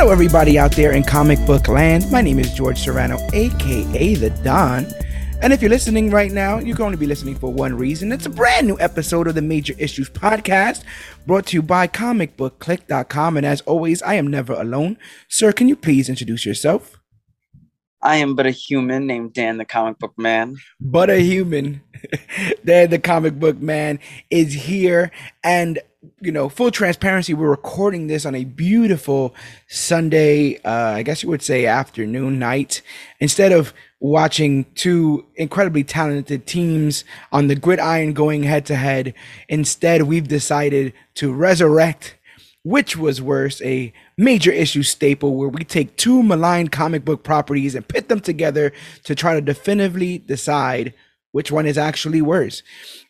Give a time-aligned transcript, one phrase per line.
[0.00, 2.10] Hello, everybody out there in comic book land.
[2.10, 4.86] My name is George Serrano, aka The Don.
[5.42, 8.10] And if you're listening right now, you're going to be listening for one reason.
[8.10, 10.84] It's a brand new episode of the Major Issues Podcast
[11.26, 13.36] brought to you by comicbookclick.com.
[13.36, 14.96] And as always, I am never alone.
[15.28, 16.98] Sir, can you please introduce yourself?
[18.00, 20.56] I am but a human named Dan the comic book man.
[20.80, 21.82] But a human.
[22.64, 23.98] Dan the comic book man
[24.30, 25.10] is here.
[25.44, 25.78] And
[26.20, 29.34] you know, full transparency, we're recording this on a beautiful
[29.68, 32.82] Sunday, uh, I guess you would say afternoon, night.
[33.20, 39.12] Instead of watching two incredibly talented teams on the gridiron going head to head,
[39.48, 42.16] instead, we've decided to resurrect
[42.62, 47.74] which was worse, a major issue staple where we take two maligned comic book properties
[47.74, 48.70] and pit them together
[49.02, 50.92] to try to definitively decide
[51.32, 52.62] which one is actually worse.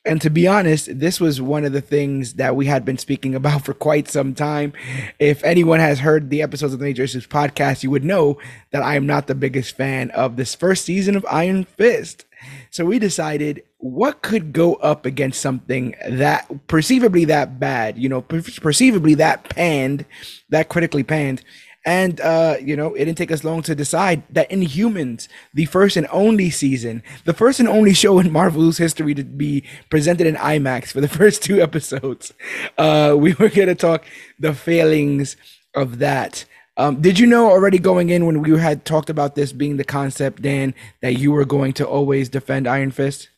[0.05, 3.35] And to be honest, this was one of the things that we had been speaking
[3.35, 4.73] about for quite some time.
[5.19, 8.39] If anyone has heard the episodes of the Major Issues podcast, you would know
[8.73, 12.25] that I am not the biggest fan of this first season of Iron Fist.
[12.71, 18.23] So we decided what could go up against something that perceivably that bad, you know,
[18.23, 20.05] perceivably that panned,
[20.49, 21.43] that critically panned.
[21.91, 25.97] And uh, you know, it didn't take us long to decide that Inhumans, the first
[25.97, 30.37] and only season, the first and only show in Marvel's history to be presented in
[30.37, 32.33] IMAX for the first two episodes,
[32.79, 34.05] uh, we were going to talk
[34.39, 35.37] the failings
[35.75, 36.45] of that.
[36.77, 39.83] Um, did you know already going in when we had talked about this being the
[39.83, 43.31] concept, Dan, that you were going to always defend Iron Fist?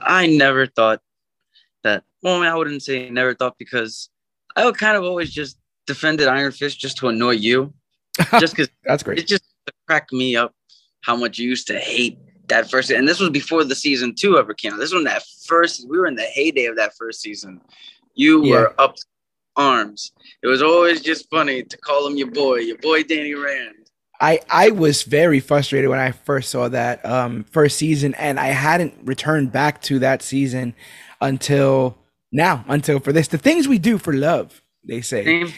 [0.00, 1.02] I never thought
[1.82, 2.04] that.
[2.22, 4.08] Well, I wouldn't say never thought because
[4.56, 7.72] I would kind of always just defended Iron Fist just to annoy you,
[8.38, 9.18] just because that's great.
[9.18, 9.44] It just
[9.86, 10.54] cracked me up
[11.02, 12.90] how much you used to hate that first.
[12.90, 14.78] And this was before the season two ever came out.
[14.78, 15.88] This was that first.
[15.88, 17.60] We were in the heyday of that first season.
[18.14, 18.52] You yeah.
[18.52, 18.96] were up
[19.56, 20.12] arms.
[20.42, 23.74] It was always just funny to call him your boy, your boy Danny Rand.
[24.20, 28.46] I I was very frustrated when I first saw that um, first season, and I
[28.46, 30.74] hadn't returned back to that season
[31.20, 31.98] until
[32.32, 33.28] now, until for this.
[33.28, 35.24] The things we do for love, they say.
[35.24, 35.52] Same.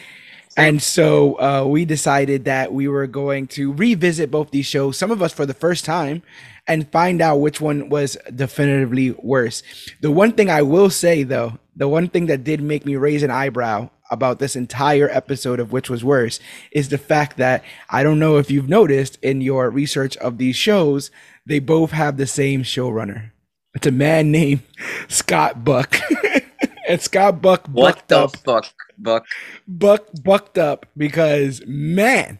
[0.57, 5.11] And so uh, we decided that we were going to revisit both these shows, some
[5.11, 6.21] of us for the first time,
[6.67, 9.63] and find out which one was definitively worse.
[10.01, 13.23] The one thing I will say, though, the one thing that did make me raise
[13.23, 16.39] an eyebrow about this entire episode of which was worse
[16.71, 20.55] is the fact that I don't know if you've noticed in your research of these
[20.55, 21.11] shows,
[21.45, 23.31] they both have the same showrunner.
[23.75, 24.63] It's a man named
[25.07, 25.95] Scott Buck.
[26.89, 28.37] and Scott Buck what bucked the up.
[28.37, 28.65] fuck,
[29.01, 29.25] Buck?
[29.67, 32.39] Buck bucked up because man,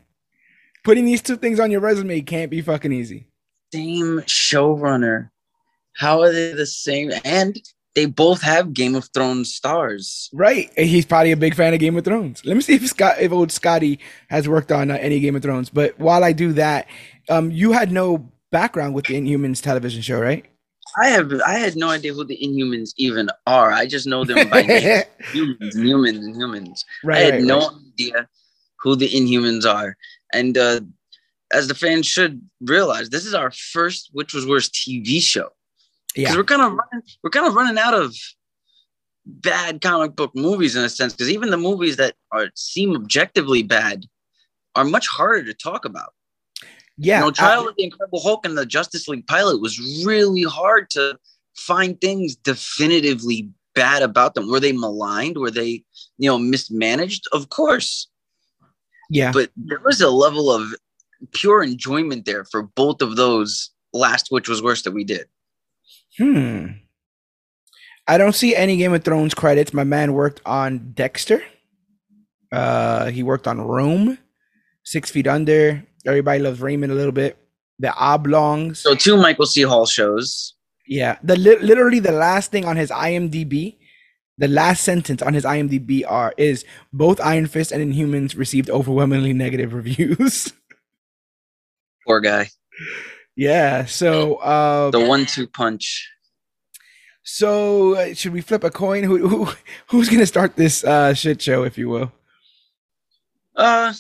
[0.84, 3.28] putting these two things on your resume can't be fucking easy.
[3.74, 5.30] Same showrunner.
[5.96, 7.12] How are they the same?
[7.24, 7.60] And
[7.96, 10.30] they both have Game of Thrones stars.
[10.34, 10.72] Right.
[10.78, 12.46] He's probably a big fan of Game of Thrones.
[12.46, 14.00] Let me see if Scott, if old Scotty
[14.30, 15.70] has worked on uh, any Game of Thrones.
[15.70, 16.88] But while I do that,
[17.30, 20.46] um, you had no background with the Inhumans television show, right?
[20.98, 21.32] I have.
[21.46, 23.72] I had no idea who the Inhumans even are.
[23.72, 25.04] I just know them by name.
[25.32, 26.86] humans, humans, and humans.
[27.04, 27.18] Right.
[27.18, 27.78] I had right, no right.
[27.94, 28.30] idea
[28.80, 29.98] who the Inhumans are,
[30.34, 30.82] and uh,
[31.54, 35.50] as the fans should realize, this is our first, which was worse, TV show.
[36.16, 38.16] Yeah, we're kind of running, we're kind of running out of
[39.26, 43.62] bad comic book movies in a sense because even the movies that are seem objectively
[43.62, 44.06] bad
[44.76, 46.14] are much harder to talk about.
[47.02, 49.80] Yeah, you know, Trial I, of the Incredible Hulk and the Justice League pilot was
[50.06, 51.18] really hard to
[51.56, 54.50] find things definitively bad about them.
[54.50, 55.38] Were they maligned?
[55.38, 55.84] Were they,
[56.18, 57.26] you know, mismanaged?
[57.32, 58.10] Of course.
[59.10, 60.76] Yeah, but there was a level of
[61.32, 65.28] pure enjoyment there for both of those last, which was worse that we did.
[66.18, 66.68] Hmm.
[68.08, 69.74] I don't see any Game of Thrones credits.
[69.74, 71.44] My man worked on Dexter.
[72.52, 74.18] Uh, he worked on Rome,
[74.84, 75.86] Six Feet Under.
[76.10, 77.38] Everybody loves Raymond a little bit.
[77.80, 78.80] The Oblongs.
[78.80, 79.62] So two Michael C.
[79.62, 80.56] Hall shows.
[80.86, 83.76] Yeah, the li- literally the last thing on his IMDb
[84.40, 86.64] the last sentence on his IMDb are is
[86.94, 90.54] both Iron Fist and Inhumans received overwhelmingly negative reviews.
[92.08, 92.50] Poor guy.
[93.36, 93.84] Yeah.
[93.84, 96.10] So uh, the one-two punch.
[97.24, 99.04] So uh, should we flip a coin?
[99.04, 99.50] Who, who
[99.88, 102.14] who's gonna start this uh, shit show, if you will?
[103.58, 103.94] Uh,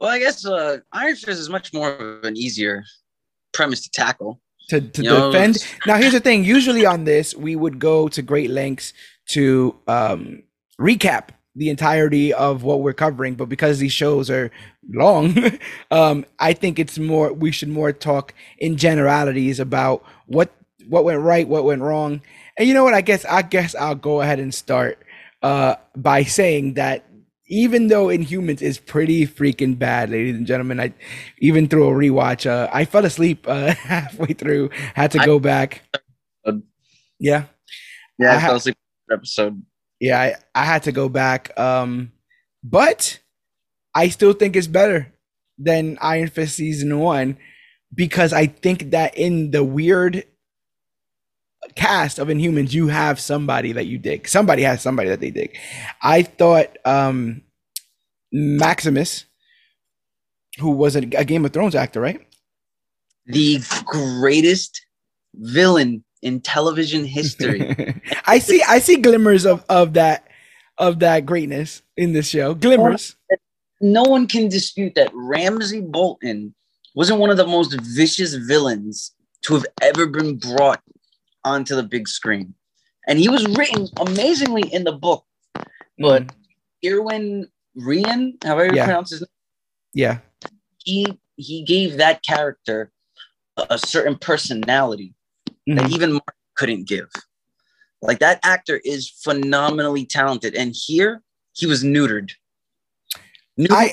[0.00, 2.84] well, I guess uh, Iron Fist is much more of an easier
[3.52, 4.40] premise to tackle.
[4.68, 5.54] To, to defend.
[5.86, 5.94] Know?
[5.94, 6.44] Now, here's the thing.
[6.44, 8.92] Usually on this, we would go to great lengths
[9.30, 10.42] to um,
[10.80, 14.50] recap the entirety of what we're covering, but because these shows are
[14.90, 15.36] long,
[15.90, 20.52] um, I think it's more we should more talk in generalities about what
[20.86, 22.20] what went right, what went wrong.
[22.56, 22.94] And you know what?
[22.94, 25.02] I guess I guess I'll go ahead and start
[25.42, 27.04] uh, by saying that
[27.48, 30.92] even though Inhumans is pretty freaking bad, ladies and gentlemen, I
[31.38, 35.82] even through a rewatch, uh, I fell asleep uh, halfway through, had to go back.
[37.18, 37.44] Yeah,
[38.18, 38.76] yeah, I, I fell asleep
[39.10, 39.62] episode.
[40.00, 41.58] Yeah, I, I had to go back.
[41.58, 42.12] Um,
[42.62, 43.18] but
[43.94, 45.12] I still think it's better
[45.58, 47.38] than Iron Fist season one
[47.94, 50.24] because I think that in the weird
[51.78, 54.28] cast of Inhumans, you have somebody that you dig.
[54.28, 55.56] Somebody has somebody that they dig.
[56.02, 57.42] I thought um,
[58.32, 59.24] Maximus,
[60.58, 62.20] who was a, a Game of Thrones actor, right?
[63.26, 64.84] The greatest
[65.34, 68.02] villain in television history.
[68.26, 70.26] I see I see glimmers of, of that
[70.78, 72.54] of that greatness in this show.
[72.54, 73.16] Glimmers.
[73.80, 76.54] No one can dispute that Ramsay Bolton
[76.96, 80.82] wasn't one of the most vicious villains to have ever been brought
[81.48, 82.54] onto the big screen.
[83.06, 85.24] And he was written amazingly in the book.
[85.98, 86.30] But mm.
[86.86, 88.84] Irwin Rian, however you yeah.
[88.84, 89.28] pronounce his name.
[89.94, 90.18] Yeah.
[90.84, 92.92] He he gave that character
[93.56, 95.14] a, a certain personality
[95.68, 95.76] mm.
[95.76, 95.94] that mm-hmm.
[95.94, 97.08] even Mark couldn't give.
[98.02, 100.54] Like that actor is phenomenally talented.
[100.54, 101.22] And here
[101.54, 102.30] he was neutered.
[103.58, 103.92] neutered I,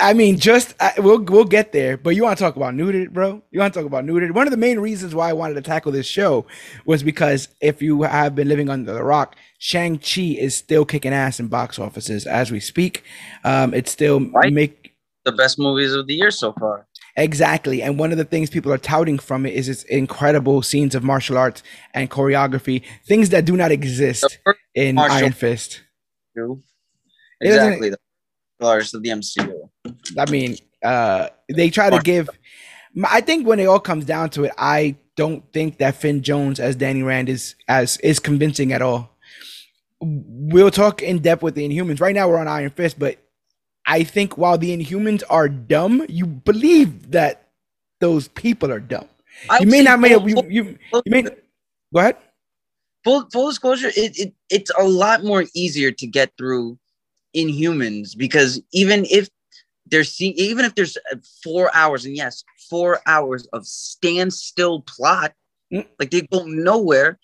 [0.00, 3.10] I mean, just uh, we'll we'll get there, but you want to talk about neutered,
[3.10, 3.42] bro?
[3.50, 4.32] You want to talk about neutered?
[4.32, 6.46] One of the main reasons why I wanted to tackle this show
[6.84, 11.12] was because if you have been living under the rock, Shang Chi is still kicking
[11.12, 13.04] ass in box offices as we speak.
[13.44, 14.52] Um, it's still right.
[14.52, 14.94] make
[15.24, 16.86] the best movies of the year so far.
[17.16, 20.94] Exactly, and one of the things people are touting from it is its incredible scenes
[20.94, 21.62] of martial arts
[21.94, 24.38] and choreography, things that do not exist
[24.74, 25.82] in Iron Fist.
[27.40, 27.92] Exactly
[28.58, 29.68] pillars of the MCU.
[30.18, 32.28] I mean, uh, they try to give.
[33.04, 36.60] I think when it all comes down to it, I don't think that Finn Jones
[36.60, 39.16] as Danny Rand is as is convincing at all.
[40.00, 42.00] We'll talk in depth with the Inhumans.
[42.00, 43.18] Right now, we're on Iron Fist, but
[43.84, 47.48] I think while the Inhumans are dumb, you believe that
[48.00, 49.08] those people are dumb.
[49.50, 51.30] I you may not may you, you, you may go
[51.94, 52.16] ahead.
[53.04, 56.78] Full, full disclosure, it, it it's a lot more easier to get through
[57.38, 59.28] Inhumans because even if
[59.86, 60.98] there's even if there's
[61.42, 65.32] four hours and yes, four hours of standstill plot,
[65.72, 65.86] mm.
[65.98, 67.18] like they go nowhere.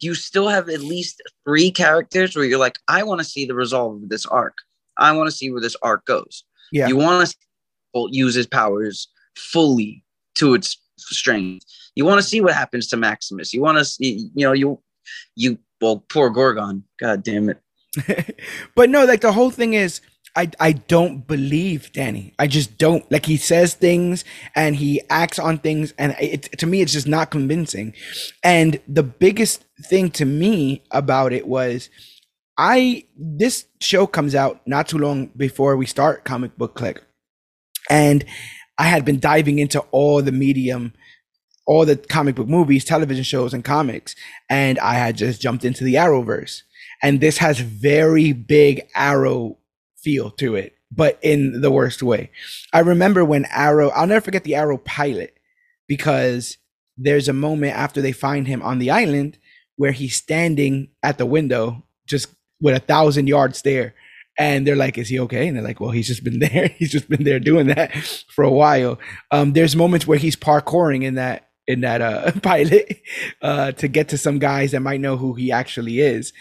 [0.00, 3.54] You still have at least three characters where you're like, I want to see the
[3.54, 4.56] resolve of this arc.
[4.96, 6.44] I want to see where this arc goes.
[6.70, 6.88] Yeah.
[6.88, 7.28] You want
[7.94, 10.02] to use his powers fully
[10.36, 11.66] to its strength.
[11.94, 13.52] You want to see what happens to Maximus.
[13.52, 14.80] You want to see, you know, you,
[15.36, 16.84] you, well, poor Gorgon.
[16.98, 17.60] God damn it.
[18.74, 20.00] but no, like the whole thing is
[20.34, 22.34] I I don't believe Danny.
[22.38, 23.10] I just don't.
[23.10, 24.24] Like he says things
[24.54, 27.94] and he acts on things and it to me it's just not convincing.
[28.42, 31.90] And the biggest thing to me about it was
[32.56, 37.02] I this show comes out not too long before we start comic book click.
[37.90, 38.24] And
[38.78, 40.94] I had been diving into all the medium
[41.64, 44.16] all the comic book movies, television shows and comics
[44.50, 46.62] and I had just jumped into the Arrowverse
[47.02, 49.58] and this has very big Arrow
[49.96, 52.30] feel to it, but in the worst way.
[52.72, 55.36] I remember when Arrow, I'll never forget the Arrow pilot
[55.88, 56.58] because
[56.96, 59.38] there's a moment after they find him on the island
[59.76, 62.28] where he's standing at the window just
[62.60, 63.94] with a thousand yard stare.
[64.38, 65.46] And they're like, is he okay?
[65.46, 66.68] And they're like, well, he's just been there.
[66.68, 67.94] he's just been there doing that
[68.28, 68.98] for a while.
[69.30, 73.00] Um, there's moments where he's parkouring in that in that uh, pilot
[73.40, 76.32] uh, to get to some guys that might know who he actually is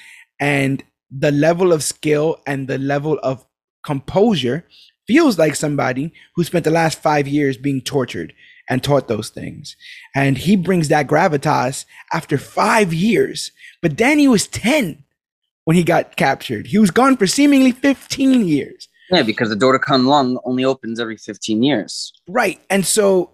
[0.42, 3.46] and the level of skill and the level of
[3.84, 4.68] composure
[5.08, 8.34] feels like somebody who spent the last five years being tortured
[8.70, 9.76] and taught those things.
[10.16, 13.52] And he brings that gravitas after five years.
[13.82, 15.04] But Danny was 10
[15.66, 16.68] when he got captured.
[16.68, 18.88] He was gone for seemingly 15 years.
[19.10, 22.14] Yeah, because the door to Kunlun only opens every 15 years.
[22.30, 22.62] Right.
[22.70, 23.32] And so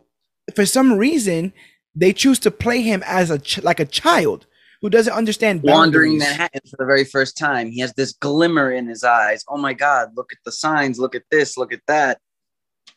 [0.56, 1.54] for some reason,
[1.94, 4.48] they choose to play him as a ch- like a child
[4.82, 7.72] who doesn't understand wandering Manhattan for the very first time.
[7.72, 9.44] He has this glimmer in his eyes.
[9.48, 10.12] Oh my God!
[10.16, 11.00] Look at the signs.
[11.00, 11.58] Look at this.
[11.58, 12.20] Look at that.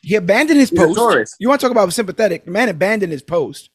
[0.03, 1.37] He abandoned his post.
[1.39, 2.45] You want to talk about sympathetic?
[2.45, 3.71] The man abandoned his post.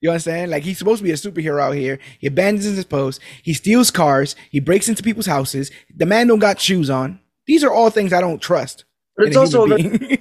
[0.00, 0.50] You understand?
[0.50, 2.00] Like he's supposed to be a superhero out here.
[2.18, 3.20] He abandons his post.
[3.42, 4.34] He steals cars.
[4.50, 5.70] He breaks into people's houses.
[5.94, 7.20] The man don't got shoes on.
[7.46, 8.84] These are all things I don't trust.
[9.16, 9.78] But it's also a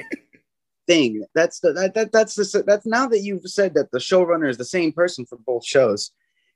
[0.87, 1.25] thing.
[1.33, 4.57] That's the that, that that's the that's now that you've said that the showrunner is
[4.57, 6.11] the same person for both shows.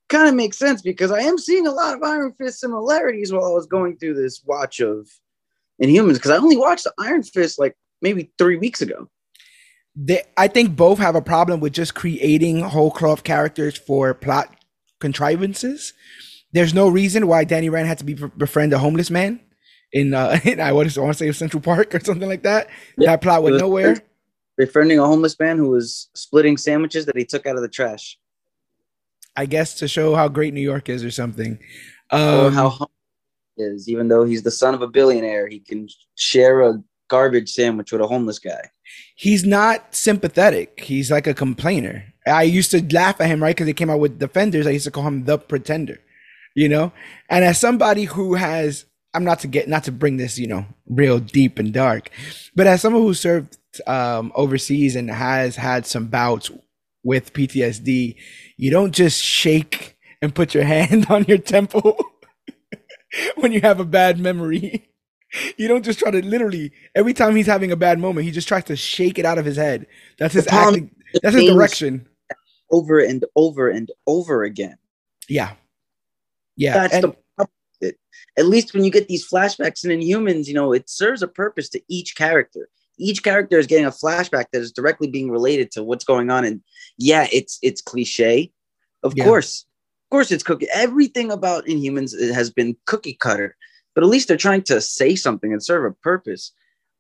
[0.10, 3.46] Kind of makes sense because I am seeing a lot of Iron Fist similarities while
[3.46, 5.10] I was going through this watch of
[5.82, 9.10] Inhumans because I only watched the Iron Fist like maybe three weeks ago.
[9.96, 14.54] They, I think both have a problem with just creating whole cloth characters for plot
[15.00, 15.94] contrivances.
[16.52, 19.40] There's no reason why Danny Rand had to be befriend a homeless man
[19.92, 22.70] in, uh, in I want to say Central Park or something like that.
[22.98, 23.12] Yeah.
[23.12, 23.98] That plot went nowhere.
[24.58, 28.18] Befriending a homeless man who was splitting sandwiches that he took out of the trash.
[29.36, 31.60] I guess to show how great New York is or something.
[32.12, 32.88] Um, or how
[33.58, 37.92] is even though he's the son of a billionaire, he can share a garbage sandwich
[37.92, 38.70] with a homeless guy.
[39.16, 40.82] He's not sympathetic.
[40.82, 42.06] He's like a complainer.
[42.28, 43.56] I used to laugh at him, right?
[43.56, 44.68] Because he came out with Defenders.
[44.68, 46.00] I used to call him the pretender,
[46.56, 46.92] you know?
[47.30, 50.66] And as somebody who has, I'm not to get, not to bring this, you know,
[50.88, 52.10] real deep and dark,
[52.56, 56.52] but as someone who served um, overseas and has had some bouts
[57.06, 58.18] with PTSD,
[58.58, 61.98] you don't just shake and put your hand on your temple
[63.36, 64.90] when you have a bad memory.
[65.58, 68.48] You don't just try to literally every time he's having a bad moment, he just
[68.48, 69.86] tries to shake it out of his head.
[70.18, 70.92] That's his acting.
[71.22, 72.08] That's his direction.
[72.72, 74.78] Over and over and over again.
[75.28, 75.52] Yeah.
[76.56, 76.76] Yeah.
[76.76, 77.96] That's and, the problem.
[78.38, 81.28] At least when you get these flashbacks and in humans, you know, it serves a
[81.28, 82.70] purpose to each character.
[82.98, 86.46] Each character is getting a flashback that is directly being related to what's going on.
[86.46, 86.62] And
[86.98, 88.52] yeah, it's it's cliche.
[89.04, 89.26] Of yeah.
[89.26, 89.66] course.
[90.06, 90.68] Of course it's cookie.
[90.74, 93.56] Everything about Inhumans has been cookie cutter
[93.96, 96.52] but at least they're trying to say something and serve a purpose.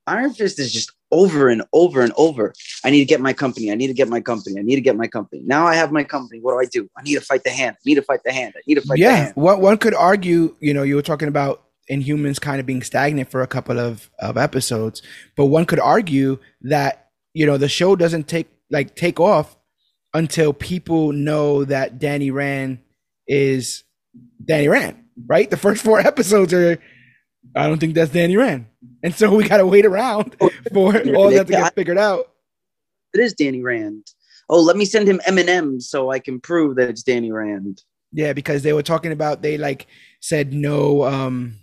[0.07, 2.53] Iron Fist is just over and over and over.
[2.83, 3.71] I need to get my company.
[3.71, 4.59] I need to get my company.
[4.59, 5.41] I need to get my company.
[5.45, 6.39] Now I have my company.
[6.39, 6.89] What do I do?
[6.97, 7.75] I need to fight the hand.
[7.77, 8.53] I need to fight the hand.
[8.55, 11.63] I need to fight yeah, one, one could argue, you know, you were talking about
[11.91, 15.01] Inhumans kind of being stagnant for a couple of, of episodes,
[15.35, 19.55] but one could argue that, you know, the show doesn't take like take off
[20.13, 22.79] until people know that Danny Rand
[23.27, 23.83] is
[24.43, 25.49] Danny Rand right?
[25.49, 26.79] The first four episodes are,
[27.55, 28.65] I don't think that's Danny Rand,
[29.03, 32.31] and so we got to wait around oh, for all that to get figured out.
[33.13, 34.07] It is Danny Rand.
[34.49, 37.31] Oh, let me send him M and M's so I can prove that it's Danny
[37.31, 37.81] Rand.
[38.11, 39.87] Yeah, because they were talking about they like
[40.21, 41.55] said no, um,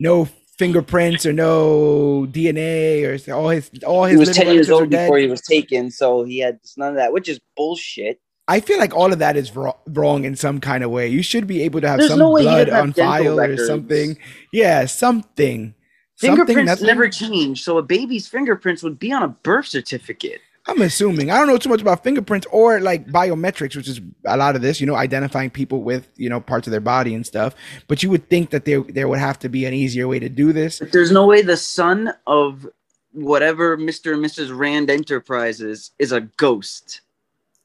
[0.00, 4.12] no fingerprints or no DNA or all his all his.
[4.12, 7.12] He was ten years old before he was taken, so he had none of that,
[7.12, 8.20] which is bullshit.
[8.46, 11.08] I feel like all of that is wrong in some kind of way.
[11.08, 13.62] You should be able to have There's some no blood on file records.
[13.62, 14.18] or something.
[14.52, 15.74] Yeah, something.
[16.18, 20.40] Fingerprints something never change, so a baby's fingerprints would be on a birth certificate.
[20.66, 21.30] I'm assuming.
[21.30, 24.62] I don't know too much about fingerprints or like biometrics, which is a lot of
[24.62, 27.54] this, you know, identifying people with, you know, parts of their body and stuff.
[27.86, 30.28] But you would think that there there would have to be an easier way to
[30.28, 30.78] do this.
[30.78, 32.66] But there's no way the son of
[33.12, 34.14] whatever Mr.
[34.14, 34.56] and Mrs.
[34.56, 37.02] Rand Enterprises is a ghost.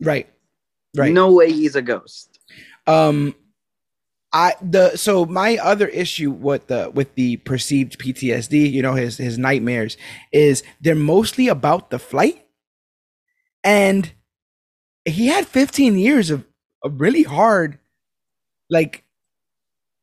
[0.01, 0.29] Right.
[0.96, 1.13] Right.
[1.13, 2.39] No way he's a ghost.
[2.86, 3.34] Um
[4.34, 9.18] I the so my other issue with the with the perceived PTSD, you know, his
[9.18, 9.98] his nightmares
[10.32, 12.46] is they're mostly about the flight.
[13.63, 14.12] And
[15.06, 16.46] he had 15 years of,
[16.84, 17.80] of really hard
[18.70, 19.04] like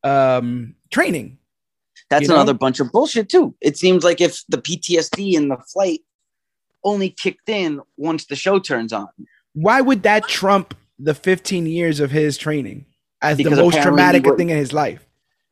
[0.03, 1.37] um training.
[2.09, 2.59] That's another know?
[2.59, 3.55] bunch of bullshit too.
[3.61, 6.01] It seems like if the PTSD in the flight
[6.83, 9.09] only kicked in once the show turns on
[9.57, 12.85] why would that trump the 15 years of his training
[13.23, 15.03] as because the most traumatic thing in his life?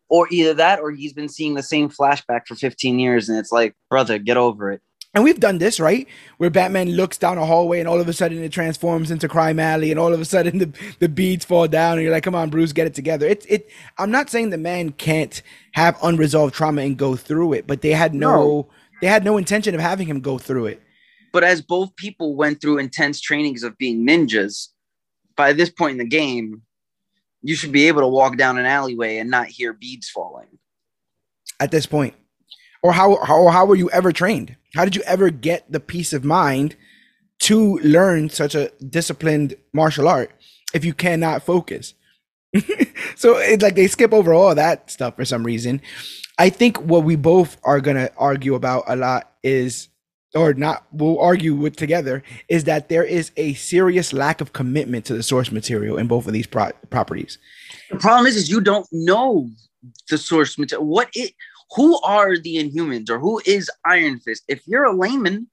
[0.09, 3.51] Or either that, or he's been seeing the same flashback for 15 years, and it's
[3.51, 4.81] like, brother, get over it.
[5.15, 6.07] And we've done this, right?
[6.37, 9.61] Where Batman looks down a hallway and all of a sudden it transforms into Crime
[9.61, 12.35] Alley and all of a sudden the, the beads fall down and you're like, come
[12.35, 13.25] on, Bruce, get it together.
[13.25, 15.41] It's it I'm not saying the man can't
[15.71, 18.69] have unresolved trauma and go through it, but they had no, no.
[19.01, 20.81] they had no intention of having him go through it.
[21.31, 24.67] But as both people went through intense trainings of being ninjas,
[25.37, 26.61] by this point in the game,
[27.41, 30.47] you should be able to walk down an alleyway and not hear beads falling.
[31.59, 32.15] At this point,
[32.85, 34.55] or how how how were you ever trained?
[34.75, 36.75] How did you ever get the peace of mind
[37.39, 40.29] to learn such a disciplined martial art
[40.71, 41.95] if you cannot focus?
[43.15, 45.81] so it's like they skip over all that stuff for some reason.
[46.37, 49.89] I think what we both are gonna argue about a lot is
[50.35, 55.05] or not we'll argue with together is that there is a serious lack of commitment
[55.05, 57.37] to the source material in both of these pro- properties
[57.89, 59.47] the problem is is you don't know
[60.09, 61.31] the source material what it
[61.71, 65.47] who are the inhumans or who is iron fist if you're a layman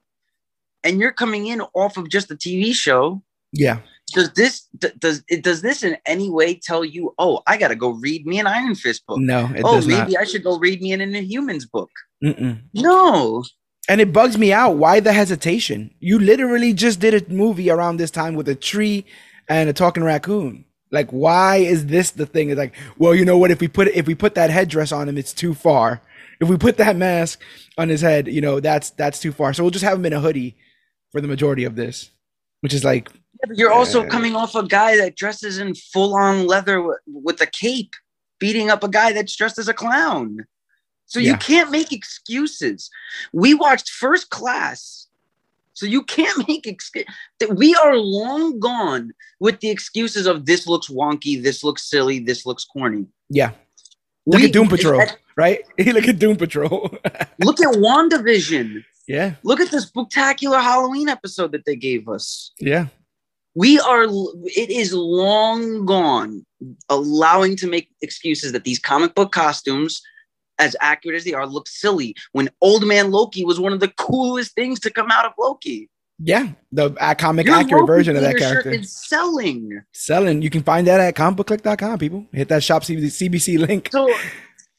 [0.84, 3.78] and you're coming in off of just a tv show yeah
[4.14, 7.90] does this does it does this in any way tell you oh i gotta go
[7.90, 10.16] read me an iron fist book no oh maybe not.
[10.16, 11.90] i should go read me an inhumans book
[12.22, 12.60] Mm-mm.
[12.74, 13.42] no
[13.88, 14.76] and it bugs me out.
[14.76, 15.94] Why the hesitation?
[15.98, 19.04] You literally just did a movie around this time with a tree
[19.48, 20.64] and a talking raccoon.
[20.92, 22.50] Like, why is this the thing?
[22.50, 23.50] It's like, well, you know what?
[23.50, 26.02] If we put if we put that headdress on him, it's too far.
[26.38, 27.40] If we put that mask
[27.78, 29.54] on his head, you know, that's that's too far.
[29.54, 30.56] So we'll just have him in a hoodie
[31.10, 32.10] for the majority of this,
[32.60, 33.08] which is like.
[33.12, 36.82] Yeah, but you're uh, also coming off a guy that dresses in full on leather
[36.82, 37.94] with, with a cape,
[38.38, 40.44] beating up a guy that's dressed as a clown.
[41.06, 41.32] So yeah.
[41.32, 42.90] you can't make excuses.
[43.32, 45.06] We watched first class.
[45.74, 47.06] So you can't make excuse
[47.40, 52.18] that We are long gone with the excuses of this looks wonky, this looks silly,
[52.18, 53.06] this looks corny.
[53.28, 53.52] Yeah.
[54.26, 55.60] Look we, at Doom Patrol, at, right?
[55.78, 56.90] look at Doom Patrol.
[57.44, 58.84] look at WandaVision.
[59.08, 59.34] Yeah.
[59.42, 62.52] Look at this spectacular Halloween episode that they gave us.
[62.60, 62.86] Yeah.
[63.54, 66.46] We are, it is long gone
[66.88, 70.00] allowing to make excuses that these comic book costumes
[70.62, 73.88] as accurate as they are, look silly when Old Man Loki was one of the
[73.88, 75.88] coolest things to come out of Loki.
[76.24, 78.70] Yeah, the comic Your accurate Loki version of that character.
[78.70, 79.82] is selling.
[79.92, 80.40] Selling.
[80.40, 82.26] You can find that at comicbookclick.com, people.
[82.32, 83.88] Hit that shop CBC link.
[83.90, 84.12] So,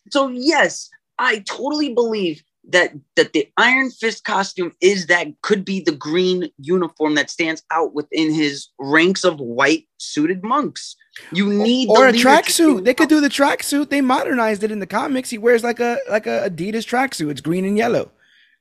[0.09, 5.81] so yes, I totally believe that that the Iron Fist costume is that could be
[5.81, 10.95] the green uniform that stands out within his ranks of white suited monks.
[11.31, 12.85] You need or a tracksuit.
[12.85, 13.89] They could do the tracksuit.
[13.89, 15.29] They modernized it in the comics.
[15.29, 17.29] He wears like a like a Adidas tracksuit.
[17.29, 18.11] It's green and yellow,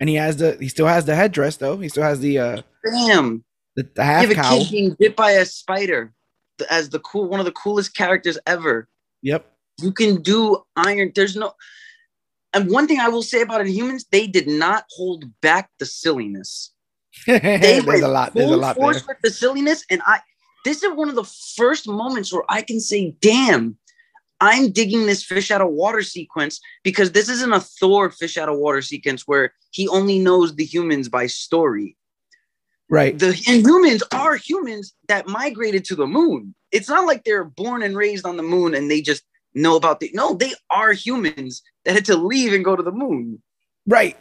[0.00, 1.78] and he has the he still has the headdress though.
[1.78, 3.44] He still has the uh damn
[3.76, 6.12] the, the half you have a kid being bit by a spider
[6.70, 8.88] as the cool one of the coolest characters ever.
[9.22, 9.46] Yep.
[9.80, 11.12] You can do iron.
[11.14, 11.52] There's no.
[12.52, 16.70] And one thing I will say about Inhumans, they did not hold back the silliness.
[17.26, 17.38] They
[17.80, 18.34] there's a lot.
[18.34, 18.86] There's a lot there.
[18.86, 20.20] with the silliness, and I
[20.64, 23.76] this is one of the first moments where I can say, damn,
[24.40, 28.48] I'm digging this fish out of water sequence because this isn't a Thor fish out
[28.48, 31.96] of water sequence where he only knows the humans by story.
[32.90, 33.18] Right.
[33.18, 36.54] The humans are humans that migrated to the moon.
[36.72, 39.22] It's not like they're born and raised on the moon and they just
[39.54, 42.92] know about the no, they are humans that had to leave and go to the
[42.92, 43.42] moon.
[43.86, 44.16] Right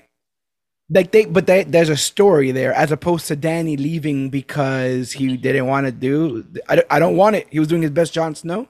[0.91, 5.37] like they but they, there's a story there as opposed to danny leaving because he
[5.37, 8.35] didn't want to do I, I don't want it he was doing his best Jon
[8.35, 8.67] Snow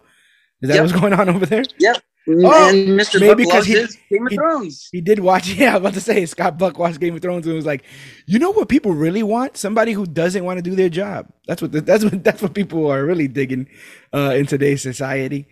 [0.62, 0.84] is that yep.
[0.84, 3.20] what's going on over there yep oh, and Mr.
[3.20, 3.74] Maybe because he,
[4.10, 4.90] Game of he, Thrones.
[4.92, 5.50] He did watch.
[5.62, 7.84] Yeah, I was about to say Scott Buck watched Game of Thrones and was like,
[8.26, 9.58] you know what people really want?
[9.58, 11.32] Somebody who doesn't want to do their job.
[11.48, 13.68] That's what the, that's what that's what people are really digging
[14.14, 15.48] uh, in today's society.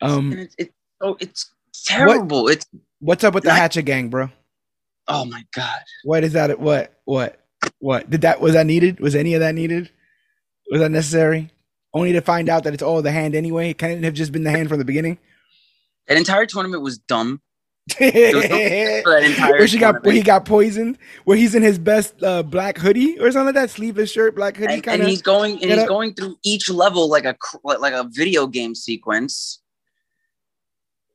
[0.00, 1.50] Um, it's, it, oh, it's
[1.84, 2.44] terrible.
[2.44, 2.66] What, it's
[3.00, 4.30] what's up with the Hatchet Gang, bro?
[5.08, 5.80] Oh my god.
[6.04, 6.58] What is that?
[6.60, 6.94] What?
[7.04, 7.40] What?
[7.78, 8.08] What?
[8.10, 9.00] Did that was that needed?
[9.00, 9.90] Was any of that needed?
[10.70, 11.50] Was that necessary?
[11.94, 13.70] Only to find out that it's all the hand anyway.
[13.70, 15.18] It Can it have just been the hand from the beginning?
[16.08, 17.40] That entire tournament was dumb.
[18.00, 22.78] was where she got where he got poisoned, where he's in his best uh, black
[22.78, 24.74] hoodie or something like that, sleeveless shirt, black hoodie.
[24.74, 25.88] And, and he's going and he's up.
[25.88, 29.61] going through each level like a like a video game sequence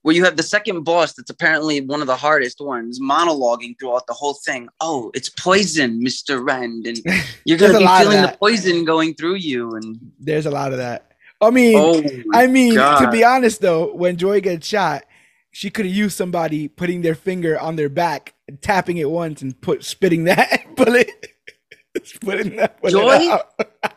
[0.01, 4.07] where you have the second boss that's apparently one of the hardest ones monologuing throughout
[4.07, 4.69] the whole thing.
[4.79, 6.45] Oh, it's poison, Mr.
[6.45, 6.87] Rand.
[6.87, 6.99] And
[7.45, 9.75] you're gonna be feeling the poison going through you.
[9.75, 11.11] And there's a lot of that.
[11.41, 12.99] I mean, oh I mean, God.
[13.05, 15.03] to be honest though, when Joy gets shot,
[15.51, 19.41] she could have used somebody putting their finger on their back, and tapping it once,
[19.41, 21.33] and put spitting that bullet.
[22.03, 23.89] spitting that bullet Joy.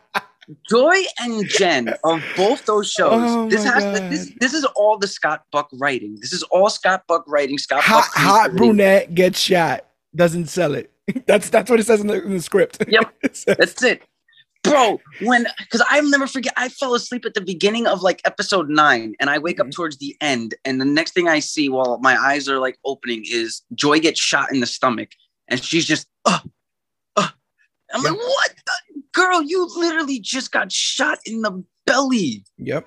[0.69, 3.11] Joy and Jen of both those shows.
[3.13, 6.17] Oh this has to, this this is all the Scott Buck writing.
[6.19, 7.57] This is all Scott Buck writing.
[7.57, 9.85] Scott hot, Buck hot brunette gets shot,
[10.15, 10.91] doesn't sell it.
[11.25, 12.83] That's that's what it says in the, in the script.
[12.87, 13.13] Yep,
[13.45, 14.03] that's it,
[14.63, 15.01] bro.
[15.21, 16.53] When because I'll never forget.
[16.55, 19.67] I fell asleep at the beginning of like episode nine, and I wake mm-hmm.
[19.67, 22.77] up towards the end, and the next thing I see while my eyes are like
[22.85, 25.09] opening is Joy gets shot in the stomach,
[25.49, 26.39] and she's just uh,
[27.17, 27.29] uh.
[27.93, 28.11] I'm yep.
[28.11, 28.53] like, what?
[28.65, 28.73] The?
[29.13, 32.43] Girl, you literally just got shot in the belly.
[32.57, 32.85] Yep.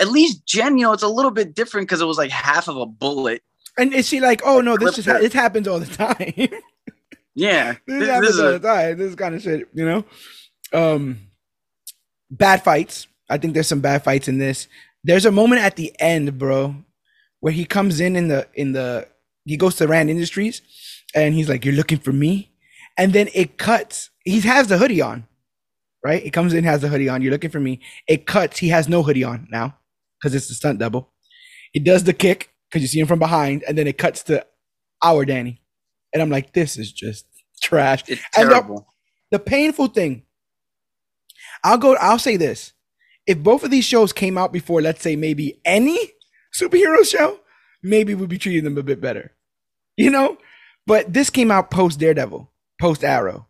[0.00, 2.68] At least Jen, you know, it's a little bit different because it was like half
[2.68, 3.42] of a bullet.
[3.76, 6.48] And is she like, oh no, this just ha- it happens all the time.
[7.34, 8.98] yeah, this, this happens all a- the time.
[8.98, 10.04] This kind of shit, you know.
[10.72, 11.20] Um,
[12.30, 13.06] bad fights.
[13.30, 14.66] I think there's some bad fights in this.
[15.04, 16.74] There's a moment at the end, bro,
[17.40, 19.06] where he comes in in the in the
[19.44, 20.60] he goes to Rand Industries,
[21.14, 22.50] and he's like, "You're looking for me,"
[22.96, 24.10] and then it cuts.
[24.24, 25.26] He has the hoodie on,
[26.04, 26.24] right?
[26.24, 27.22] It comes in, has the hoodie on.
[27.22, 27.80] You're looking for me.
[28.06, 28.58] It cuts.
[28.58, 29.76] He has no hoodie on now
[30.20, 31.12] because it's the stunt double.
[31.72, 34.44] He does the kick because you see him from behind, and then it cuts to
[35.02, 35.62] our Danny,
[36.12, 37.26] and I'm like, this is just
[37.62, 38.04] trash.
[38.08, 38.86] It's terrible.
[39.30, 40.22] The, the painful thing.
[41.64, 41.96] I'll go.
[41.96, 42.72] I'll say this:
[43.26, 45.98] if both of these shows came out before, let's say maybe any
[46.54, 47.40] superhero show,
[47.82, 49.32] maybe we'd be treating them a bit better,
[49.96, 50.38] you know.
[50.86, 53.47] But this came out post Daredevil, post Arrow,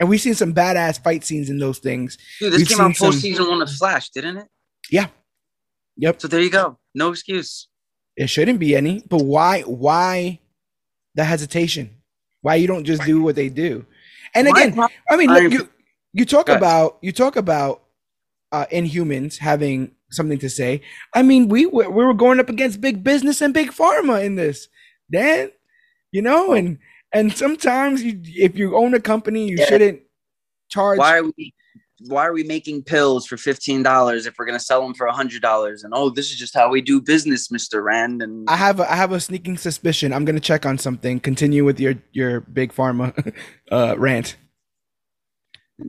[0.00, 2.18] and we've seen some badass fight scenes in those things.
[2.40, 4.48] Dude, this We've came out post some- season one of Flash, didn't it?
[4.90, 5.08] Yeah.
[5.98, 6.22] Yep.
[6.22, 6.78] So there you go.
[6.94, 7.68] No excuse.
[8.16, 9.60] It shouldn't be any, but why?
[9.62, 10.40] Why
[11.14, 11.90] the hesitation?
[12.40, 13.84] Why you don't just do what they do?
[14.34, 14.78] And again,
[15.10, 15.68] I mean, look, you
[16.12, 17.82] you talk about you talk about
[18.52, 20.80] uh, Inhumans having something to say.
[21.14, 24.36] I mean, we were, we were going up against big business and big pharma in
[24.36, 24.68] this,
[25.10, 25.50] Dan.
[26.12, 26.78] You know, and
[27.12, 29.66] and sometimes you if you own a company, you Yeah.
[29.66, 30.00] shouldn't
[30.70, 30.98] charge.
[30.98, 31.54] why are we
[32.06, 35.12] why are we making pills for fifteen dollars if we're gonna sell them for a
[35.12, 35.84] hundred dollars?
[35.84, 38.22] And oh, this is just how we do business, Mister Rand.
[38.22, 40.12] And I have a, I have a sneaking suspicion.
[40.12, 41.20] I'm gonna check on something.
[41.20, 43.34] Continue with your your big pharma
[43.70, 44.36] uh, rant.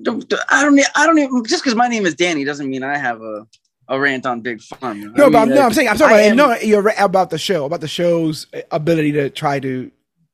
[0.01, 2.97] don't, I don't, I don't even just because my name is Danny doesn't mean I
[2.97, 3.45] have a
[3.87, 5.13] a rant on Big Pharma.
[5.17, 6.55] No, I but I'm, mean, no, uh, I'm saying I'm talking about am- no.
[6.59, 9.91] You're right about the show, about the show's ability to try to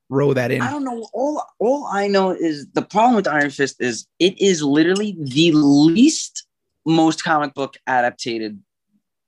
[0.09, 0.61] roll that in.
[0.61, 1.07] I don't know.
[1.13, 5.51] All all I know is the problem with Iron Fist is it is literally the
[5.53, 6.45] least
[6.85, 8.61] most comic book adapted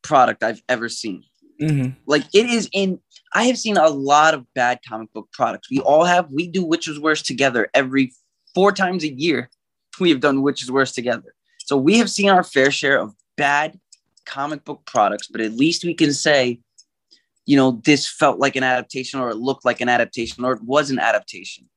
[0.02, 1.24] product I've ever seen.
[1.62, 1.96] Mhm.
[2.06, 3.00] Like it is in.
[3.34, 5.70] I have seen a lot of bad comic book products.
[5.70, 6.32] We all have.
[6.32, 8.14] We do which is worse together every
[8.56, 9.50] four times a year.
[10.00, 11.36] We have done which is worse together.
[11.66, 13.80] So we have seen our fair share of bad
[14.26, 16.60] comic book products, but at least we can say,
[17.50, 20.62] you know, this felt like an adaptation, or it looked like an adaptation, or it
[20.64, 21.68] was an adaptation.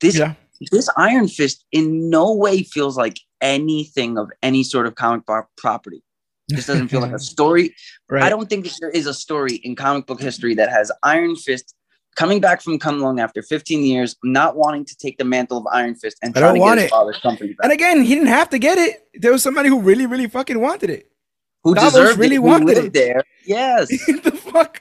[0.00, 0.34] This Yeah.
[0.70, 5.46] this Iron Fist in no way feels like anything of any sort of comic book
[5.56, 6.00] property.
[6.48, 7.74] This doesn't feel like a story.
[8.08, 8.22] Right.
[8.22, 11.74] I don't think there is a story in comic book history that has Iron Fist
[12.14, 15.96] coming back from Kunlun after 15 years, not wanting to take the mantle of Iron
[15.96, 16.90] Fist and I trying to get his it.
[16.90, 17.64] father's company back.
[17.64, 19.08] And again, he didn't have to get it.
[19.14, 21.10] There was somebody who really, really fucking wanted it.
[21.64, 22.92] who Davos deserved really it, who wanted lived it.
[22.92, 23.22] there.
[23.44, 23.88] Yes.
[24.22, 24.80] the fuck.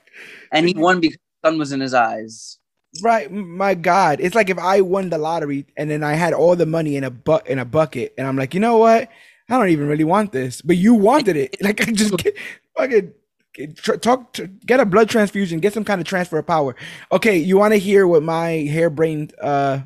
[0.53, 2.59] And he won because the sun was in his eyes.
[3.01, 6.55] Right, my God, it's like if I won the lottery and then I had all
[6.55, 9.09] the money in a bu- in a bucket, and I'm like, you know what?
[9.49, 11.57] I don't even really want this, but you wanted it.
[11.61, 12.35] Like, I just get,
[12.77, 13.13] fucking
[13.53, 16.75] get, tr- talk, to, get a blood transfusion, get some kind of transfer of power.
[17.11, 19.81] Okay, you want to hear what my harebrained uh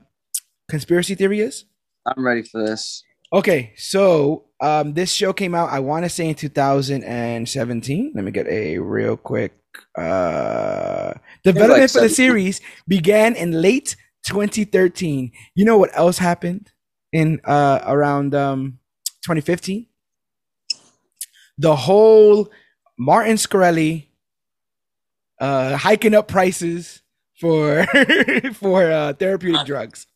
[0.70, 1.66] conspiracy theory is?
[2.06, 3.04] I'm ready for this.
[3.34, 8.14] Okay, so um, this show came out, I want to say in 2017.
[8.16, 9.54] Let me get a real quick.
[9.98, 11.14] Uh,
[11.44, 13.96] development like for the series began in late
[14.28, 15.32] 2013.
[15.56, 16.72] You know what else happened
[17.12, 18.80] in uh, around um,
[19.24, 19.88] 2015?
[21.58, 22.50] The whole
[22.98, 24.08] Martin Shkreli
[25.40, 27.02] uh, hiking up prices
[27.40, 27.86] for
[28.54, 30.08] for uh, therapeutic drugs.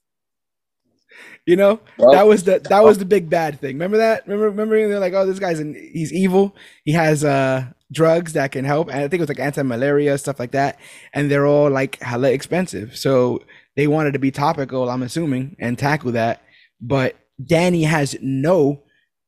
[1.48, 3.76] You know, Well, that was the that was the big bad thing.
[3.76, 4.28] Remember that?
[4.28, 6.56] Remember remember they're like, oh, this guy's an, he's evil.
[6.86, 10.40] He has uh drugs that can help, and I think it was like anti-malaria stuff
[10.40, 10.80] like that.
[11.14, 13.42] And they're all like hella expensive, so
[13.76, 14.90] they wanted to be topical.
[14.90, 16.44] I'm assuming and tackle that.
[16.80, 18.84] But Danny has no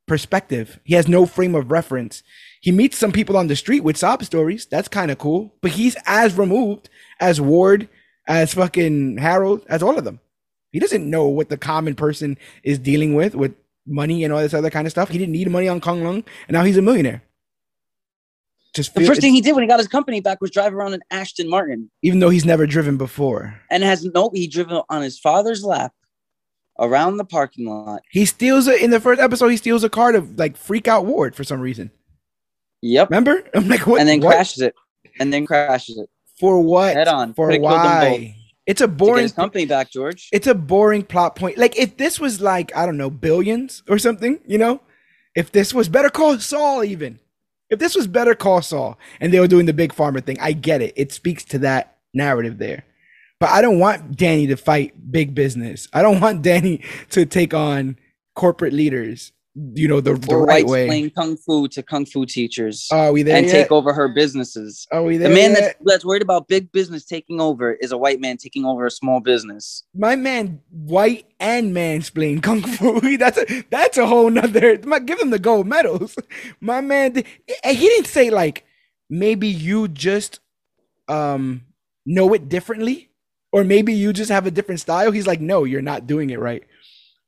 [0.08, 0.80] perspective.
[0.84, 2.21] He has no frame of reference.
[2.62, 4.65] He meets some people on the street with sob stories.
[4.67, 5.56] That's kind of cool.
[5.62, 7.89] But he's as removed as Ward,
[8.28, 10.19] as fucking Harold, as all of them.
[10.73, 13.53] He doesn't know what the common person is dealing with with
[13.88, 15.07] money and all this other kind of stuff.
[15.09, 17.21] He didn't need money on Kunlun, and now he's a millionaire.
[18.73, 20.95] Just The first thing he did when he got his company back was drive around
[20.95, 21.91] in Ashton Martin.
[22.01, 25.93] even though he's never driven before, And has no, he driven on his father's lap
[26.79, 28.01] around the parking lot.
[28.09, 29.49] he steals it in the first episode.
[29.49, 31.91] He steals a car to like freak out Ward for some reason.
[32.81, 33.12] Yep.
[33.12, 33.43] Remember?
[33.53, 33.99] I'm like, what?
[33.99, 34.33] and then what?
[34.33, 34.73] crashes it.
[35.19, 36.09] And then crashes it.
[36.39, 36.95] for what?
[36.95, 37.36] Head on.
[37.36, 38.19] For Could've killed them both.
[38.21, 38.36] why?
[38.65, 39.30] It's a boring.
[39.30, 40.30] company back, George.
[40.32, 41.58] It's a boring plot point.
[41.58, 44.82] Like if this was like I don't know billions or something, you know,
[45.36, 47.19] if this was Better Call Saul, even
[47.69, 50.54] if this was Better Call Saul, and they were doing the big pharma thing, I
[50.54, 50.93] get it.
[50.95, 52.86] It speaks to that narrative there.
[53.39, 55.89] But I don't want Danny to fight big business.
[55.91, 57.97] I don't want Danny to take on
[58.36, 59.32] corporate leaders.
[59.55, 60.87] You know the, the right way.
[60.87, 63.51] playing kung fu to kung fu teachers Are we there and yet?
[63.53, 64.87] take over her businesses.
[64.91, 65.29] Are we there?
[65.29, 68.65] The man that's, that's worried about big business taking over is a white man taking
[68.65, 69.83] over a small business.
[69.93, 75.19] my man white and mansplain kung fu that's a that's a whole nother my, give
[75.19, 76.15] him the gold medals
[76.59, 77.23] my man he
[77.63, 78.65] didn't say like
[79.09, 80.39] maybe you just
[81.07, 81.61] um
[82.07, 83.09] know it differently
[83.51, 86.39] or maybe you just have a different style he's like no you're not doing it
[86.39, 86.63] right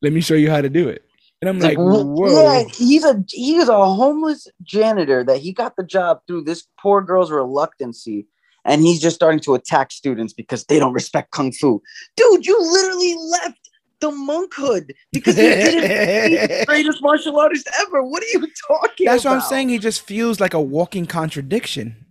[0.02, 1.05] Let me show you how to do it.
[1.46, 2.44] And I'm like, whoa.
[2.44, 7.02] Yeah, he's a he's a homeless janitor that he got the job through this poor
[7.02, 8.28] girl's reluctancy.
[8.64, 11.84] And he's just starting to attack students because they don't respect kung fu.
[12.16, 13.60] Dude, you literally left
[14.00, 18.04] the monkhood because he didn't the greatest martial artist ever.
[18.04, 19.36] What are you talking That's about?
[19.36, 19.70] what I'm saying.
[19.70, 22.08] He just feels like a walking contradiction.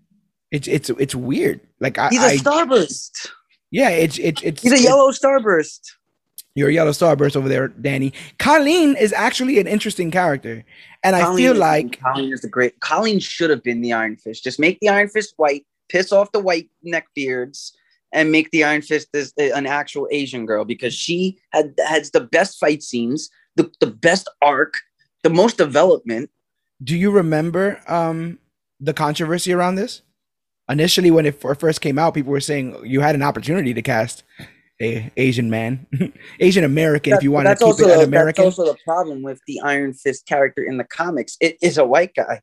[0.53, 1.61] It's it's it's weird.
[1.81, 3.31] Like I, he's a I, starburst.
[3.73, 5.81] Yeah, it's it's it's he's a yellow starburst.
[6.57, 8.13] You're yellow starburst over there, Danny.
[8.39, 10.65] Colleen is actually an interesting character,
[11.03, 12.79] and Colleen I feel like Colleen is the great.
[12.79, 14.45] Colleen should have been the Iron Fist.
[14.45, 17.77] Just make the Iron Fist white, piss off the white neck beards,
[18.13, 22.21] and make the Iron Fist this, an actual Asian girl because she had has the
[22.21, 24.75] best fight scenes, the, the best arc,
[25.25, 26.31] the most development.
[26.83, 28.39] Do you remember um,
[28.79, 30.03] the controversy around this?
[30.69, 34.23] Initially, when it first came out, people were saying you had an opportunity to cast
[34.83, 35.87] a Asian man,
[36.41, 38.45] Asian American, that, if you want to keep also, it American.
[38.45, 41.37] That's also the problem with the Iron Fist character in the comics.
[41.41, 42.41] It is a white guy.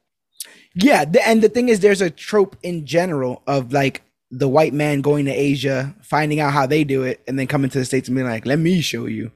[0.73, 4.73] Yeah, the, and the thing is, there's a trope in general of like the white
[4.73, 7.85] man going to Asia, finding out how they do it, and then coming to the
[7.85, 9.31] states and being like, "Let me show you."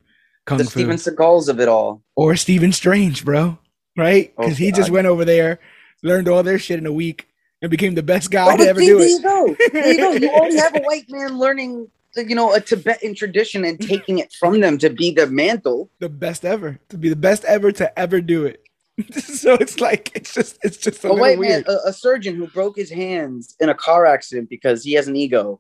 [0.46, 0.70] Kung the Fu.
[0.70, 3.58] Steven Seagals of it all, or Stephen Strange, bro,
[3.98, 4.34] right?
[4.38, 5.60] Because oh, he just went over there,
[6.04, 7.28] learned all their shit in a week,
[7.62, 9.12] and became the best guy oh, to ever see, do there it.
[9.12, 9.56] You go.
[9.74, 10.12] There you go.
[10.12, 13.88] You already have a white man learning, you know, a Tibetan tradition and mm-hmm.
[13.88, 15.90] taking it from them to be the mantle.
[16.00, 18.66] The best ever, to be the best ever to ever do it.
[19.14, 21.68] so it's like it's just it's just a, a white weird.
[21.68, 25.10] man, a, a, surgeon who broke his hands in a car accident because he has
[25.10, 25.60] an ego.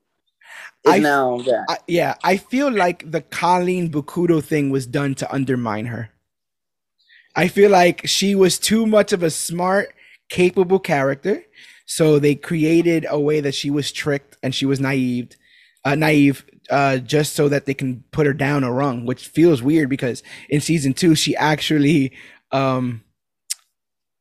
[0.87, 1.63] I, now yeah.
[1.67, 6.11] I, yeah, I feel like the Colleen Bakuto thing was done to undermine her.
[7.35, 9.93] I feel like she was too much of a smart,
[10.29, 11.43] capable character,
[11.85, 15.29] so they created a way that she was tricked and she was naive,
[15.85, 19.61] uh, naive, uh, just so that they can put her down a rung, which feels
[19.61, 22.11] weird because in season two she actually
[22.51, 23.03] um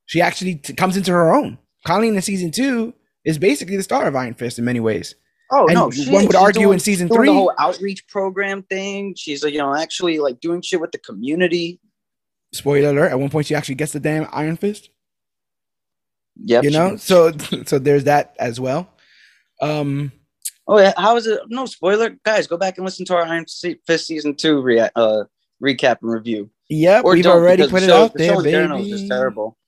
[0.07, 1.59] she actually t- comes into her own.
[1.87, 5.15] Colleen in season two is basically the star of Iron Fist in many ways.
[5.51, 8.63] Oh and no, she, one would argue doing, in season three, the whole outreach program
[8.63, 9.15] thing.
[9.17, 11.81] She's you know actually like doing shit with the community.
[12.53, 13.11] Spoiler alert!
[13.11, 14.91] At one point, she actually gets the damn Iron Fist.
[16.45, 16.65] Yep.
[16.65, 17.33] You know, so
[17.67, 18.89] so there's that as well.
[19.61, 20.13] Um.
[20.67, 21.41] Oh yeah, how is it?
[21.49, 22.47] No spoiler, guys.
[22.47, 23.45] Go back and listen to our Iron
[23.87, 25.25] Fist season two rea- uh,
[25.63, 26.51] recap and review.
[26.71, 28.91] Yep, or we've already put it show, out there, baby.
[28.91, 29.59] Is terrible.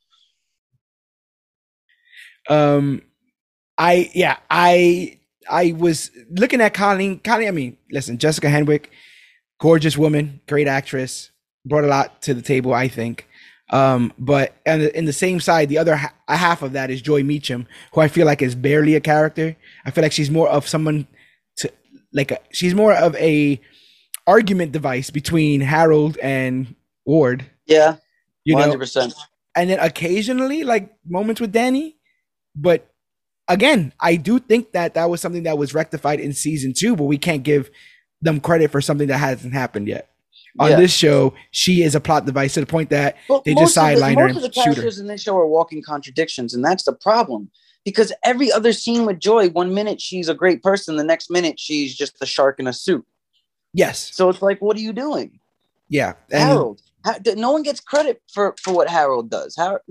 [2.49, 3.03] Um,
[3.77, 7.19] I yeah, I I was looking at Colleen.
[7.21, 8.87] Colleen, I mean, listen, Jessica Henwick,
[9.61, 11.31] gorgeous woman, great actress,
[11.67, 13.29] brought a lot to the table, I think.
[13.71, 17.23] Um, but and in the same side, the other ha- half of that is Joy
[17.23, 19.57] Meacham, who I feel like is barely a character.
[19.85, 21.07] I feel like she's more of someone
[21.57, 21.73] to
[22.13, 23.61] like a, she's more of a
[24.27, 26.75] argument device between Harold and
[27.05, 27.45] Ward.
[27.67, 27.97] Yeah,
[28.45, 29.09] you 100%.
[29.09, 29.15] know,
[29.57, 31.97] and then occasionally like moments with Danny,
[32.55, 32.89] but
[33.49, 37.05] again, I do think that that was something that was rectified in season two, but
[37.05, 37.71] we can't give
[38.21, 40.11] them credit for something that hasn't happened yet.
[40.59, 40.77] On yeah.
[40.77, 44.17] this show, she is a plot device to the point that well, they just sideline
[44.19, 44.29] her.
[44.29, 47.51] Most of the characters in this show are walking contradictions, and that's the problem.
[47.85, 51.61] Because every other scene with Joy, one minute she's a great person, the next minute
[51.61, 53.07] she's just a shark in a suit.
[53.73, 54.11] Yes.
[54.15, 55.39] So it's like, what are you doing?
[55.89, 56.15] Yeah.
[56.33, 56.81] And Harold.
[57.37, 59.55] No one gets credit for for what Harold does.
[59.57, 59.83] Harold,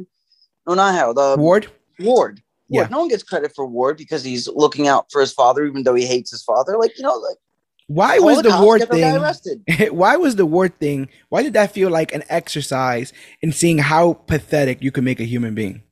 [0.67, 1.17] no, not Harold.
[1.17, 1.67] Uh, Ward.
[1.99, 2.07] Ward.
[2.07, 2.41] Ward.
[2.67, 2.87] Yeah.
[2.89, 5.93] No one gets credit for Ward because he's looking out for his father, even though
[5.93, 6.77] he hates his father.
[6.77, 7.37] Like, you know, like
[7.89, 9.95] Oh, why was the, Ward thing?
[9.95, 11.09] why was the Ward thing?
[11.29, 15.25] Why did that feel like an exercise in seeing how pathetic you can make a
[15.25, 15.83] human being?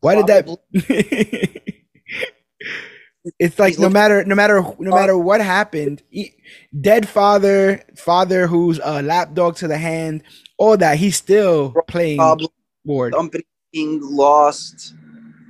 [0.00, 0.48] Why did that?
[3.40, 6.02] it's like no matter no matter no matter what happened,
[6.78, 10.22] dead father, father who's a lapdog to the hand,
[10.58, 12.20] all that he's still playing
[12.84, 13.14] Ward.
[13.72, 14.94] Being lost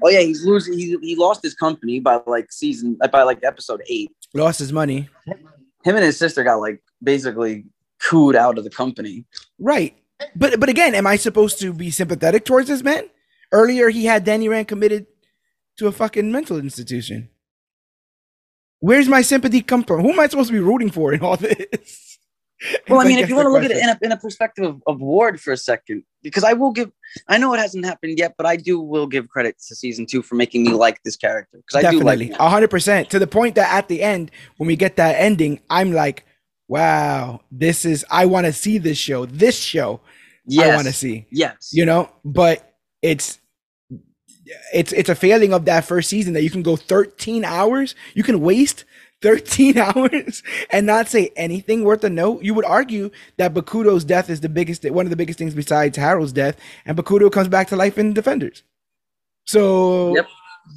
[0.02, 0.74] Oh yeah, he's losing.
[0.74, 4.10] He, he lost his company by like season by like episode eight.
[4.34, 5.08] Lost his money.
[5.86, 7.64] Him and his sister got like basically
[8.00, 9.24] cooed out of the company.
[9.60, 9.96] Right,
[10.34, 13.08] but but again, am I supposed to be sympathetic towards this man?
[13.52, 15.06] Earlier, he had Danny Rand committed
[15.76, 17.28] to a fucking mental institution.
[18.80, 20.02] Where's my sympathy come from?
[20.02, 22.05] Who am I supposed to be rooting for in all this?
[22.88, 24.64] Well, I mean, if you want to look at it in a, in a perspective
[24.64, 26.90] of, of Ward for a second, because I will give,
[27.28, 30.22] I know it hasn't happened yet, but I do will give credit to season two
[30.22, 33.56] for making me like this character because I do like hundred percent to the point
[33.56, 36.24] that at the end when we get that ending, I'm like,
[36.66, 39.26] wow, this is I want to see this show.
[39.26, 40.00] This show,
[40.46, 40.66] yes.
[40.66, 41.26] I want to see.
[41.30, 43.38] Yes, you know, but it's
[44.72, 48.22] it's it's a failing of that first season that you can go 13 hours, you
[48.22, 48.85] can waste
[49.22, 54.30] 13 hours and not say anything worth a note, you would argue that Bakuto's death
[54.30, 57.68] is the biggest, one of the biggest things besides Harold's death, and Bakuto comes back
[57.68, 58.62] to life in Defenders.
[59.44, 60.26] So yep.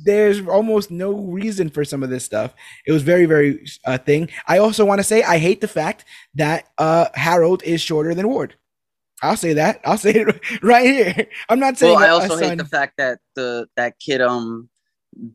[0.04, 2.54] there's almost no reason for some of this stuff.
[2.86, 4.30] It was very, very uh, thing.
[4.48, 8.28] I also want to say I hate the fact that uh, Harold is shorter than
[8.28, 8.56] Ward.
[9.22, 9.82] I'll say that.
[9.84, 11.28] I'll say it right here.
[11.50, 11.96] I'm not saying.
[11.96, 14.70] Well, I also hate the fact that the that kid um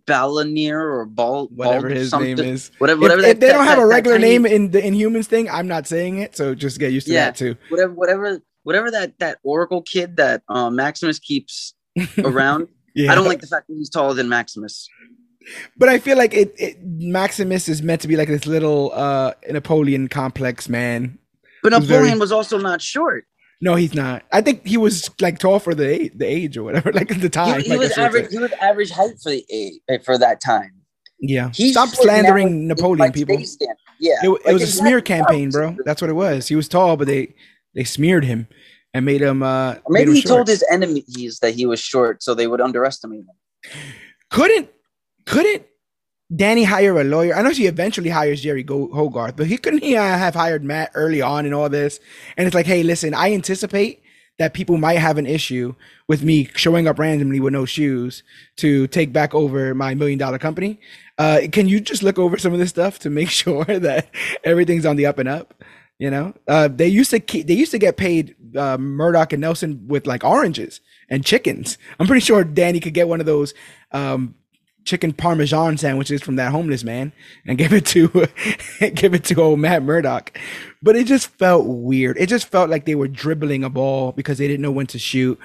[0.06, 3.00] Balanir or Ball, whatever his name is, whatever.
[3.00, 5.26] whatever if, that, if they that, don't have that, a regular name in the Inhumans
[5.26, 6.36] thing, I'm not saying it.
[6.36, 7.56] So just get used to yeah, that too.
[7.68, 11.74] Whatever, whatever, whatever that that Oracle kid that uh, Maximus keeps
[12.18, 12.68] around.
[12.94, 13.12] yeah.
[13.12, 14.88] I don't like the fact that he's taller than Maximus.
[15.76, 19.32] But I feel like it, it Maximus is meant to be like this little uh
[19.50, 21.18] Napoleon complex man.
[21.62, 22.18] But Napoleon very...
[22.18, 23.26] was also not short.
[23.64, 24.24] No, he's not.
[24.30, 27.22] I think he was like tall for the age, the age or whatever, like at
[27.22, 27.62] the time.
[27.62, 28.30] He, he was average.
[28.30, 30.82] He was average height for the age eh, for that time.
[31.18, 31.48] Yeah.
[31.54, 33.38] He's Stop slandering Napoleon, people.
[33.98, 34.16] Yeah.
[34.22, 35.78] It, it like was a smear campaign, bro.
[35.86, 36.46] That's what it was.
[36.46, 37.34] He was tall, but they
[37.74, 38.48] they smeared him
[38.92, 39.42] and made him.
[39.42, 40.28] uh Maybe him he short.
[40.36, 43.72] told his enemies that he was short, so they would underestimate him.
[44.30, 44.68] Couldn't
[45.24, 45.64] couldn't
[46.34, 47.34] Danny hire a lawyer?
[47.34, 50.90] I know she eventually hires Jeri Hogarth, but he couldn't he uh, have hired Matt
[50.94, 52.00] early on and all this?
[52.36, 54.02] And it's like, hey, listen, I anticipate
[54.38, 55.74] that people might have an issue
[56.08, 58.22] with me showing up randomly with no shoes
[58.56, 60.80] to take back over my million dollar company.
[61.18, 64.08] Uh, can you just look over some of this stuff to make sure that
[64.42, 65.62] everything's on the up and up?
[65.98, 69.40] You know, uh, they used to keep, they used to get paid uh, Murdock and
[69.40, 71.78] Nelson with like oranges and chickens.
[72.00, 73.54] I'm pretty sure Danny could get one of those
[73.92, 74.34] um,
[74.84, 77.12] chicken parmesan sandwiches from that homeless man
[77.46, 78.08] and give it to
[78.94, 80.38] give it to old Matt Murdock.
[80.82, 82.16] But it just felt weird.
[82.18, 84.98] It just felt like they were dribbling a ball because they didn't know when to
[84.98, 85.38] shoot.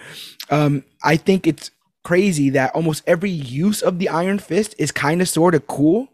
[0.50, 1.72] Um, I think it's
[2.04, 6.10] crazy that almost every use of the Iron Fist is kind of sort of cool,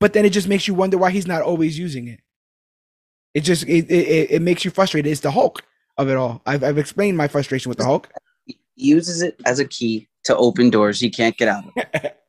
[0.00, 2.20] but then it just makes you wonder why he's not always using it.
[3.34, 5.10] It just it it, it makes you frustrated.
[5.10, 5.62] It's the Hulk
[5.98, 6.40] of it all.
[6.46, 8.08] I've I've explained my frustration with the Hulk.
[8.46, 12.12] He uses it as a key to open doors he can't get out of.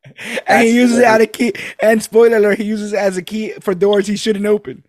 [0.47, 1.53] and he uses it as a key.
[1.81, 4.83] And spoiler alert, he uses it as a key for doors he shouldn't open.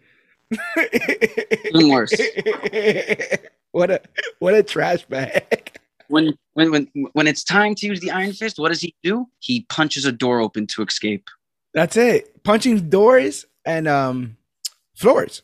[1.66, 2.12] Even worse.
[3.72, 4.00] what a
[4.38, 5.79] what a trash bag.
[6.09, 9.26] When when when when it's time to use the Iron Fist, what does he do?
[9.40, 11.29] He punches a door open to escape.
[11.74, 12.42] That's it.
[12.44, 14.37] Punching doors and um
[14.94, 15.42] floors.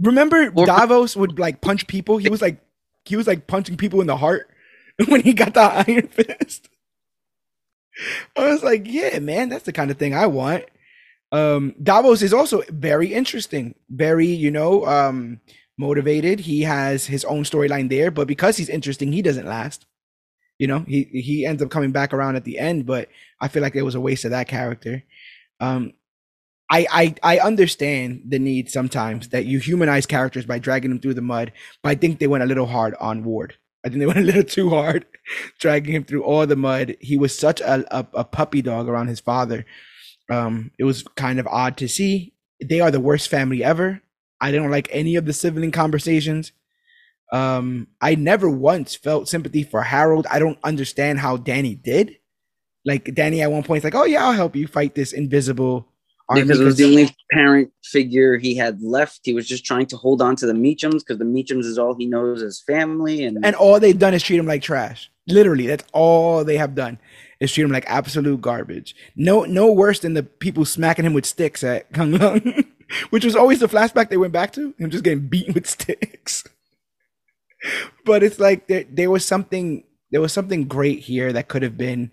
[0.00, 2.18] Remember or, Davos would like punch people?
[2.18, 2.60] He was like
[3.04, 4.50] he was like punching people in the heart
[5.06, 6.68] when he got the Iron Fist.
[8.36, 10.64] I was like, yeah, man, that's the kind of thing I want.
[11.30, 15.40] Um, Davos is also very interesting, very, you know, um,
[15.78, 16.40] motivated.
[16.40, 19.86] He has his own storyline there, but because he's interesting, he doesn't last.
[20.58, 23.08] You know, he he ends up coming back around at the end, but
[23.40, 25.02] I feel like it was a waste of that character.
[25.58, 25.94] Um,
[26.70, 31.14] I, I I understand the need sometimes that you humanize characters by dragging them through
[31.14, 31.52] the mud,
[31.82, 33.56] but I think they went a little hard on Ward.
[33.84, 35.06] I think they went a little too hard,
[35.58, 36.96] dragging him through all the mud.
[37.00, 39.64] He was such a, a, a puppy dog around his father.
[40.30, 42.32] Um, it was kind of odd to see.
[42.62, 44.00] They are the worst family ever.
[44.40, 46.52] I don't like any of the sibling conversations.
[47.32, 50.26] Um, I never once felt sympathy for Harold.
[50.30, 52.16] I don't understand how Danny did.
[52.84, 55.91] Like Danny at one point is like, "Oh yeah, I'll help you fight this invisible
[56.34, 59.20] because it was the only parent figure he had left.
[59.24, 61.94] He was just trying to hold on to the Meachums because the Meachums is all
[61.94, 65.10] he knows as family, and and all they've done is treat him like trash.
[65.28, 66.98] Literally, that's all they have done
[67.42, 68.94] is treat him like absolute garbage.
[69.16, 72.66] No, no worse than the people smacking him with sticks at Kunlun,
[73.10, 76.44] which was always the flashback they went back to him just getting beaten with sticks.
[78.04, 81.76] but it's like there, there was something, there was something great here that could have
[81.76, 82.12] been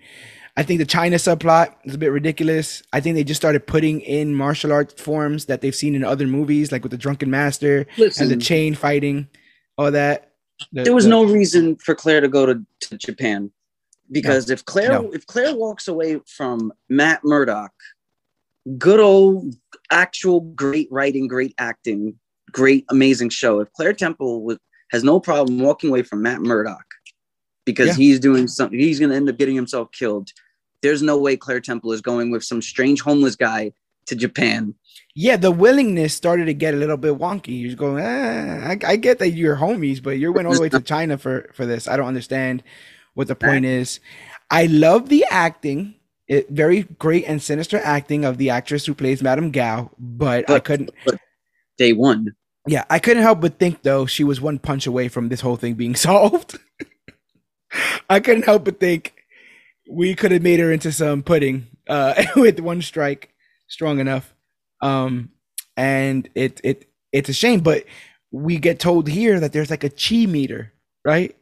[0.60, 2.84] I think the China subplot is a bit ridiculous.
[2.92, 6.28] I think they just started putting in martial arts forms that they've seen in other
[6.28, 9.30] movies, like with the Drunken Master Listen, and the chain fighting,
[9.78, 10.34] all that.
[10.74, 13.54] The, there was the, no reason for Claire to go to, to Japan
[14.12, 15.10] because no, if Claire no.
[15.14, 17.72] if Claire walks away from Matt Murdock,
[18.78, 19.56] good old
[19.94, 22.20] actual great writing, great acting,
[22.52, 23.62] great amazing show.
[23.62, 24.58] If Claire Temple was,
[24.92, 26.84] has no problem walking away from Matt Murdock
[27.66, 27.94] because yeah.
[27.94, 30.30] he's doing something, he's going to end up getting himself killed
[30.82, 33.74] there's no way Claire Temple is going with some strange homeless guy
[34.06, 34.74] to Japan.
[35.16, 37.62] Yeah, the willingness started to get a little bit wonky.
[37.62, 40.70] You're going, eh, I, I, get that you're homies, but you went all the way
[40.70, 41.88] to China for for this.
[41.88, 42.64] I don't understand
[43.14, 44.00] what the point is.
[44.50, 45.96] I love the acting.
[46.28, 50.56] It, very great and sinister acting of the actress who plays Madame Gao, but, but
[50.56, 50.92] I couldn't.
[51.04, 51.20] But
[51.78, 52.36] day one.
[52.68, 55.56] Yeah, I couldn't help but think though she was one punch away from this whole
[55.56, 56.60] thing being solved.
[58.10, 59.19] I couldn't help but think
[59.90, 63.34] we could have made her into some pudding uh, with one strike.
[63.68, 64.34] strong enough.
[64.82, 65.32] Um,
[65.76, 67.86] and it it it's a shame, but
[68.32, 70.72] we get told here that there's like a chi meter,
[71.04, 71.36] right?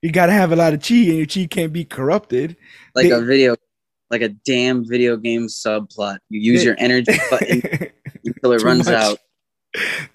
[0.00, 2.56] You got to have a lot of chi, and your chi can't be corrupted.
[2.94, 3.56] Like they, a video,
[4.10, 6.18] like a damn video game subplot.
[6.28, 7.62] You use they, your energy button
[8.24, 8.94] until it runs much.
[8.94, 9.18] out.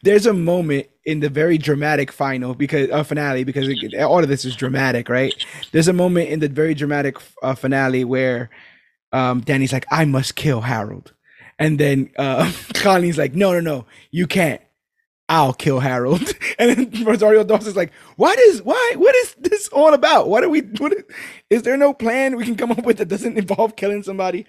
[0.03, 4.27] There's a moment in the very dramatic final because uh, finale because it, all of
[4.27, 5.33] this is dramatic, right?
[5.71, 8.49] There's a moment in the very dramatic uh, finale where
[9.13, 11.13] um, Danny's like, "I must kill Harold,"
[11.57, 14.61] and then uh, Colleen's like, "No, no, no, you can't."
[15.29, 16.21] I'll kill Harold.
[16.59, 20.27] And then Rosario Dawson's like, what is why what is this all about?
[20.27, 21.03] What are we what is,
[21.51, 24.47] is there no plan we can come up with that doesn't involve killing somebody?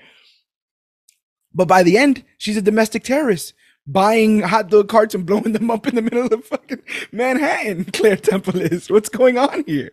[1.53, 3.53] But by the end, she's a domestic terrorist,
[3.89, 7.85] buying hot dog carts and blowing them up in the middle of fucking Manhattan.
[7.93, 8.91] Claire Temple is.
[8.91, 9.91] What's going on here?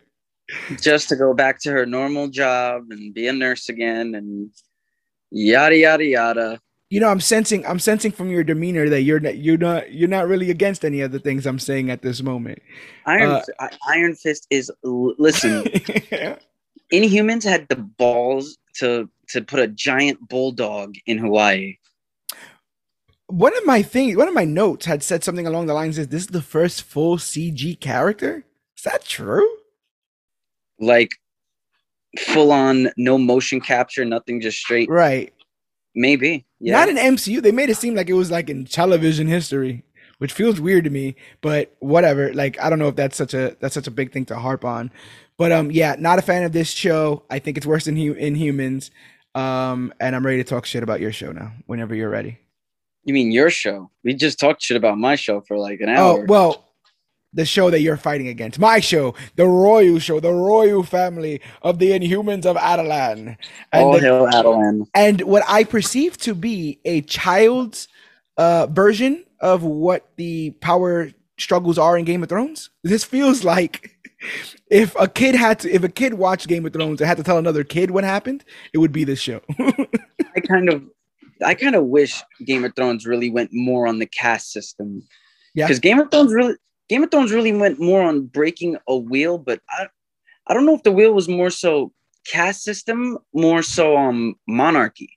[0.80, 4.50] Just to go back to her normal job and be a nurse again and
[5.32, 9.38] yada yada yada you know i'm sensing i'm sensing from your demeanor that you're not
[9.38, 12.60] you're not you're not really against any of the things i'm saying at this moment
[13.06, 15.64] iron uh, iron fist is listen
[16.92, 21.76] inhumans had the balls to to put a giant bulldog in hawaii
[23.28, 26.08] one of my things one of my notes had said something along the lines is
[26.08, 28.44] this is the first full cg character
[28.76, 29.48] is that true
[30.78, 31.10] like
[32.18, 35.32] full on no motion capture nothing just straight right
[35.94, 36.72] maybe yeah.
[36.72, 37.42] Not in MCU.
[37.42, 39.84] They made it seem like it was like in television history,
[40.18, 41.16] which feels weird to me.
[41.40, 42.32] But whatever.
[42.32, 44.64] Like I don't know if that's such a that's such a big thing to harp
[44.64, 44.90] on.
[45.36, 47.24] But um, yeah, not a fan of this show.
[47.30, 48.90] I think it's worse than in humans.
[49.34, 51.52] Um, and I'm ready to talk shit about your show now.
[51.66, 52.40] Whenever you're ready.
[53.06, 53.90] You mean your show?
[54.04, 56.22] We just talked shit about my show for like an hour.
[56.22, 56.66] Oh well,
[57.32, 58.58] the show that you're fighting against.
[58.58, 63.36] My show, the Royal Show, the Royal family of the Inhumans of Attilan.
[63.72, 64.86] And All the, hail Attilan.
[64.92, 67.88] And what I perceive to be a child's
[68.36, 72.70] uh, version of what the power struggles are in Game of Thrones.
[72.82, 73.90] This feels like
[74.70, 77.22] if a kid had to, if a kid watched Game of Thrones and had to
[77.22, 79.40] tell another kid what happened, it would be this show.
[79.60, 80.82] I kind of,
[81.44, 85.02] I kind of wish Game of Thrones really went more on the caste system.
[85.54, 85.66] Yeah.
[85.66, 86.54] Because Game of Thrones really,
[86.88, 89.88] Game of Thrones really went more on breaking a wheel, but I,
[90.46, 91.92] I don't know if the wheel was more so
[92.26, 95.10] caste system, more so um monarchy.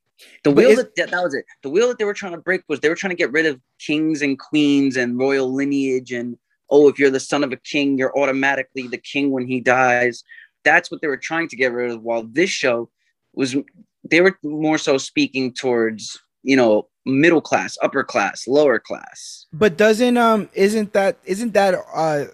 [0.43, 1.45] The wheel that, that was it.
[1.63, 3.45] The wheel that they were trying to break was they were trying to get rid
[3.45, 6.37] of kings and queens and royal lineage and
[6.69, 10.23] oh, if you're the son of a king, you're automatically the king when he dies.
[10.63, 12.03] That's what they were trying to get rid of.
[12.03, 12.89] While this show
[13.33, 13.55] was,
[14.03, 19.45] they were more so speaking towards you know middle class, upper class, lower class.
[19.51, 22.25] But doesn't um isn't that isn't that uh,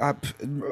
[0.00, 0.14] uh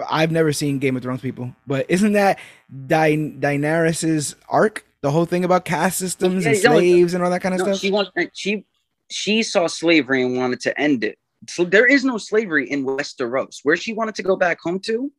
[0.09, 2.39] I've never seen Game of Thrones people, but isn't that
[2.87, 4.85] Di- Daenerys's arc?
[5.03, 7.65] The whole thing about caste systems yeah, and slaves and all that kind of no,
[7.67, 7.79] stuff.
[7.79, 8.65] She wants she
[9.11, 11.19] she saw slavery and wanted to end it.
[11.49, 13.59] So there is no slavery in Westeros.
[13.65, 15.11] Where she wanted to go back home to,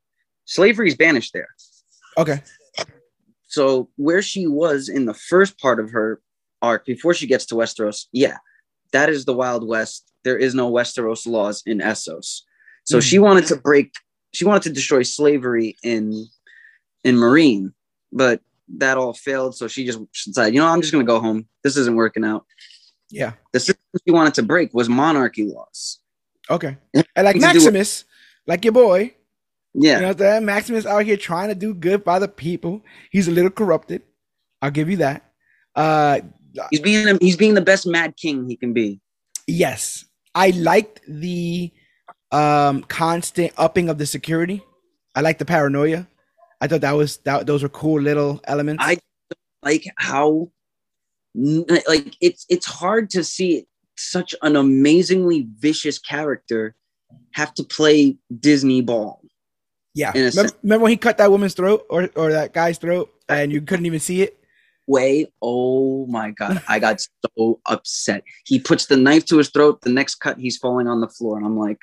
[0.45, 1.49] slavery is banished there.
[2.17, 2.41] Okay.
[3.53, 6.19] So where she was in the first part of her
[6.63, 8.37] arc before she gets to Westeros, yeah,
[8.93, 10.11] that is the Wild West.
[10.23, 12.41] There is no Westeros laws in Essos.
[12.83, 12.99] So mm-hmm.
[13.01, 13.93] she wanted to break,
[14.33, 16.25] she wanted to destroy slavery in
[17.03, 17.73] in Meereen,
[18.11, 18.41] but
[18.79, 19.55] that all failed.
[19.55, 21.47] So she just decided, you know, I'm just gonna go home.
[21.63, 22.47] This isn't working out.
[23.11, 23.33] Yeah.
[23.51, 25.99] The system she wanted to break was monarchy laws.
[26.49, 26.75] Okay.
[26.95, 28.05] And like Maximus,
[28.47, 29.13] like your boy.
[29.73, 29.95] Yeah.
[29.95, 32.83] You know that Maximus out here trying to do good by the people.
[33.11, 34.01] He's a little corrupted.
[34.61, 35.31] I'll give you that.
[35.75, 36.21] Uh
[36.69, 39.01] He's being he's being the best Mad King he can be.
[39.47, 40.05] Yes,
[40.35, 41.71] I liked the
[42.31, 44.63] um constant upping of the security.
[45.15, 46.07] I like the paranoia.
[46.61, 48.83] I thought that was that those were cool little elements.
[48.85, 48.97] I
[49.63, 50.51] like how
[51.35, 53.65] like it's it's hard to see
[53.97, 56.75] such an amazingly vicious character
[57.33, 59.21] have to play Disney ball.
[59.95, 60.11] Yeah.
[60.13, 63.61] Remember, remember, when he cut that woman's throat or, or that guy's throat and you
[63.61, 64.39] couldn't even see it?
[64.87, 65.31] way.
[65.41, 68.23] Oh my god, I got so upset.
[68.45, 69.81] He puts the knife to his throat.
[69.81, 71.79] The next cut, he's falling on the floor, and I'm like,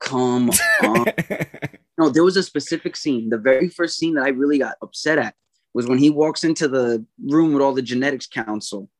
[0.00, 0.50] "Come
[0.82, 1.06] on!"
[1.98, 3.30] no, there was a specific scene.
[3.30, 5.34] The very first scene that I really got upset at
[5.72, 8.90] was when he walks into the room with all the genetics council,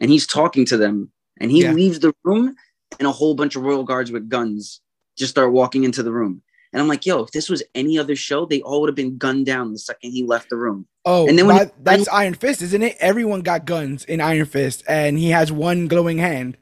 [0.00, 1.10] and he's talking to them,
[1.40, 1.72] and he yeah.
[1.72, 2.54] leaves the room,
[2.98, 4.80] and a whole bunch of royal guards with guns
[5.16, 6.42] just start walking into the room.
[6.72, 9.18] And I'm like, yo, if this was any other show, they all would have been
[9.18, 10.86] gunned down the second he left the room.
[11.04, 12.96] Oh, and then when he, that's Iron Fist, isn't it?
[13.00, 16.56] Everyone got guns in Iron Fist, and he has one glowing hand.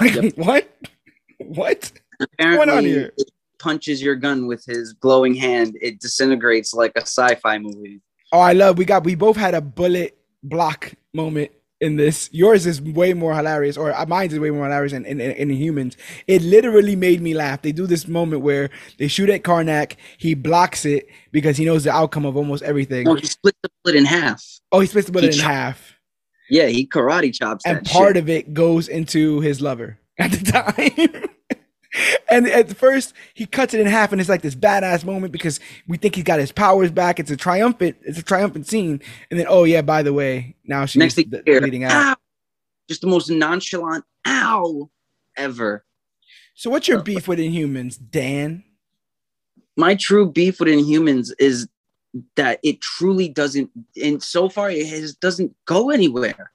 [0.00, 0.68] like, what?
[1.38, 1.92] What?
[2.20, 3.12] Apparently, What's going on here?
[3.58, 5.78] punches your gun with his glowing hand.
[5.80, 8.00] It disintegrates like a sci-fi movie.
[8.30, 8.76] Oh, I love.
[8.76, 9.04] We got.
[9.04, 11.50] We both had a bullet block moment
[11.80, 12.28] in this.
[12.32, 15.96] Yours is way more hilarious, or mine is way more hilarious in, in, in, Humans.
[16.26, 17.62] It literally made me laugh.
[17.62, 19.96] They do this moment where they shoot at Karnak.
[20.18, 23.08] He blocks it because he knows the outcome of almost everything.
[23.08, 24.42] Oh, he splits the bullet in half.
[24.72, 25.94] Oh, he splits the bullet he in half.
[26.50, 27.64] Yeah, he karate chops.
[27.64, 28.16] And part shit.
[28.18, 31.30] of it goes into his lover at the time.
[32.30, 35.60] and at first he cuts it in half and it's like this badass moment because
[35.86, 37.20] we think he's got his powers back.
[37.20, 39.00] It's a triumphant it's a triumphant scene.
[39.30, 41.92] And then oh yeah by the way now she's Next the, bleeding out.
[41.92, 42.16] ow!
[42.88, 44.90] just the most nonchalant ow
[45.36, 45.84] ever.
[46.54, 48.64] So what's your oh, beef with inhumans dan?
[49.76, 51.68] My true beef with inhumans is
[52.36, 53.70] that it truly doesn't
[54.02, 56.52] and so far it has, doesn't go anywhere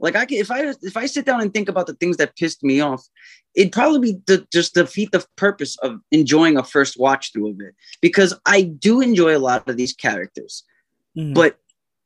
[0.00, 2.36] like I can, if I if I sit down and think about the things that
[2.36, 3.04] pissed me off,
[3.54, 7.60] it'd probably be the, just defeat the purpose of enjoying a first watch through of
[7.60, 7.74] it.
[8.00, 10.64] Because I do enjoy a lot of these characters,
[11.16, 11.34] mm.
[11.34, 11.58] but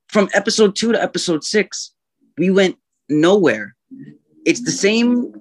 [0.08, 1.92] from episode two to episode six,
[2.38, 2.76] we went
[3.08, 3.76] nowhere.
[4.46, 5.32] It's the same.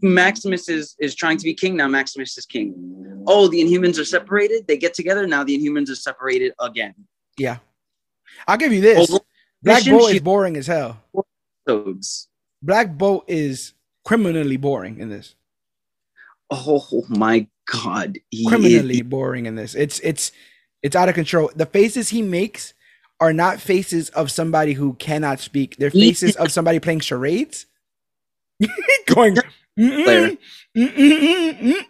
[0.00, 1.88] Maximus is is trying to be king now.
[1.88, 3.24] Maximus is king.
[3.26, 4.68] Oh, the Inhumans are separated.
[4.68, 5.42] They get together now.
[5.42, 6.94] The Inhumans are separated again.
[7.36, 7.58] Yeah,
[8.46, 9.18] I'll give you this.
[9.62, 11.02] Black Bolt is boring as hell
[11.66, 12.28] episodes.
[12.62, 15.34] Black Bolt is criminally boring in this.
[16.50, 19.02] Oh my god, he criminally is.
[19.02, 19.74] boring in this.
[19.74, 20.32] It's it's
[20.82, 21.50] it's out of control.
[21.54, 22.72] The faces he makes
[23.18, 25.76] are not faces of somebody who cannot speak.
[25.76, 27.66] They're faces of somebody playing charades.
[29.06, 29.36] Going.
[29.78, 30.38] Mm-mm,
[30.76, 31.84] mm-mm,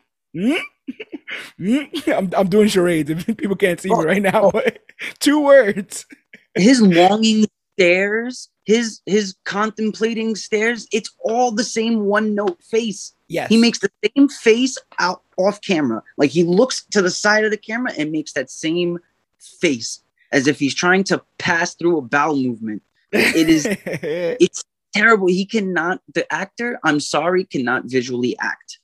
[1.61, 3.11] mm-mm, I'm I'm doing charades.
[3.11, 4.05] If people can't see me oh.
[4.05, 4.62] right now, oh.
[5.20, 6.07] two words.
[6.55, 7.47] His longing
[7.77, 13.12] stares, his his contemplating stares, it's all the same one note face.
[13.29, 13.49] Yes.
[13.49, 16.03] He makes the same face out off camera.
[16.16, 18.99] Like he looks to the side of the camera and makes that same
[19.39, 20.01] face
[20.33, 22.83] as if he's trying to pass through a bowel movement.
[23.12, 24.64] It is it's
[24.95, 25.29] terrible.
[25.29, 28.79] He cannot the actor, I'm sorry, cannot visually act.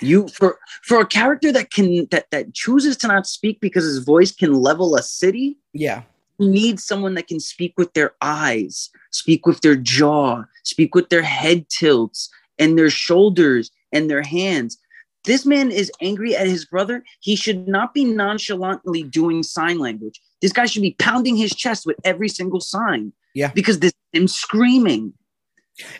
[0.00, 3.98] You for for a character that can that that chooses to not speak because his
[3.98, 5.58] voice can level a city.
[5.72, 6.02] Yeah
[6.40, 11.22] need someone that can speak with their eyes, speak with their jaw, speak with their
[11.22, 14.78] head tilts and their shoulders and their hands.
[15.24, 17.04] This man is angry at his brother.
[17.20, 20.20] He should not be nonchalantly doing sign language.
[20.40, 23.12] This guy should be pounding his chest with every single sign.
[23.34, 23.52] Yeah.
[23.54, 25.12] Because this him screaming.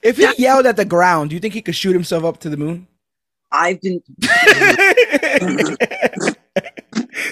[0.03, 2.39] If he that, yelled at the ground, do you think he could shoot himself up
[2.41, 2.87] to the moon?
[3.53, 4.01] I've been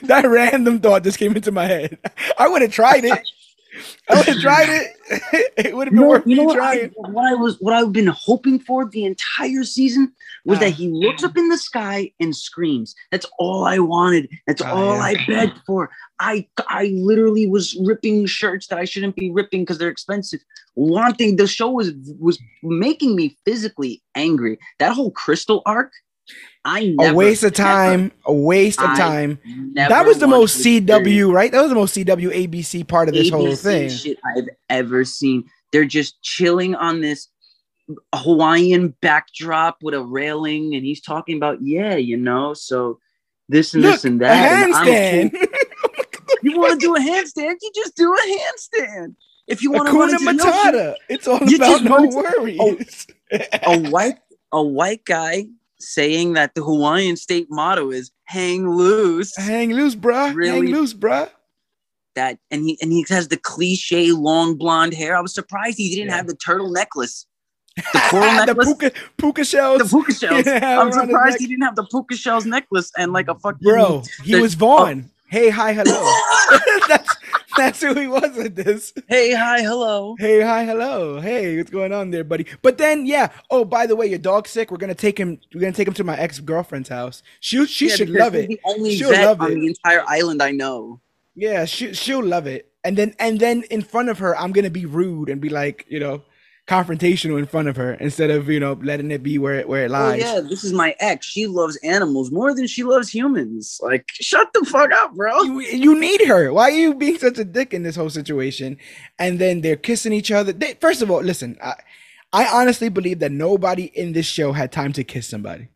[0.23, 1.99] that random thought just came into my head.
[2.39, 3.31] I would have tried it.
[4.11, 5.53] I would have tried it.
[5.57, 6.87] it would have been no, worth you know me what trying.
[6.87, 10.13] I, what I was, what I've been hoping for the entire season
[10.47, 12.95] was that he looks up in the sky and screams.
[13.11, 14.31] That's all I wanted.
[14.47, 15.03] That's uh, all yeah.
[15.03, 15.91] I begged for.
[16.21, 20.41] I, I literally was ripping shirts that I shouldn't be ripping because they're expensive.
[20.75, 24.59] Wanting the show was was making me physically angry.
[24.79, 25.93] That whole crystal arc
[26.65, 29.39] I a waste of time, never, a waste of time.
[29.75, 31.51] That was the most CW, right?
[31.51, 33.89] That was the most CW ABC part of this ABC whole thing.
[33.89, 35.45] Shit I've ever seen.
[35.73, 37.29] They're just chilling on this
[38.15, 42.99] Hawaiian backdrop with a railing, and he's talking about, yeah, you know, so
[43.49, 44.69] this and Look, this and that.
[44.69, 45.35] A handstand.
[45.35, 45.49] And
[46.43, 47.57] you want to do a handstand?
[47.63, 49.15] You just do a handstand.
[49.47, 53.07] If you want to run Matata, it's all about no oh, worries.
[53.31, 54.19] a white
[54.53, 55.47] a white guy
[55.81, 60.35] saying that the Hawaiian state motto is "Hang loose." Hang loose, bruh.
[60.35, 61.31] Really, Hang loose, bruh.
[62.15, 65.17] That and he and he has the cliche long blonde hair.
[65.17, 66.17] I was surprised he didn't yeah.
[66.17, 67.27] have the turtle necklace.
[67.93, 69.79] The coral necklace, the puka, puka shells.
[69.79, 70.47] The puka shells.
[70.47, 74.03] Yeah, I'm surprised he didn't have the puka shells necklace and like a fucking bro.
[74.25, 75.05] He was Vaughn.
[75.07, 75.11] Oh.
[75.31, 76.03] Hey, hi, hello.
[76.89, 77.15] that's
[77.59, 78.93] that's who he was with this.
[79.09, 80.17] Hey, hi, hello.
[80.19, 81.21] Hey, hi, hello.
[81.21, 82.47] Hey, what's going on there, buddy?
[82.63, 83.31] But then, yeah.
[83.51, 84.71] Oh, by the way, your dog's sick.
[84.71, 85.41] We're gonna take him.
[85.53, 87.23] We're gonna take him to my ex girlfriend's house.
[87.41, 88.49] She she yeah, should love it.
[88.49, 89.55] The only she'll vet love on it.
[89.57, 91.01] the entire island I know.
[91.35, 92.73] Yeah, she she'll love it.
[92.85, 95.85] And then and then in front of her, I'm gonna be rude and be like,
[95.89, 96.23] you know,
[96.69, 99.85] confrontational in front of her instead of you know letting it be where it where
[99.85, 100.23] it oh, lies.
[100.23, 101.27] Oh, yeah, this is my ex.
[101.27, 103.81] She loves animals more than she loves humans.
[103.83, 105.43] Like, shut the fuck up, bro.
[105.43, 106.53] You, you need her.
[106.53, 108.77] Why are you being such a dick in this whole situation?
[109.19, 110.53] And then they're kissing each other.
[110.53, 111.75] They, first of all, listen, I,
[112.33, 115.69] I honestly believe that nobody in this show had time to kiss somebody.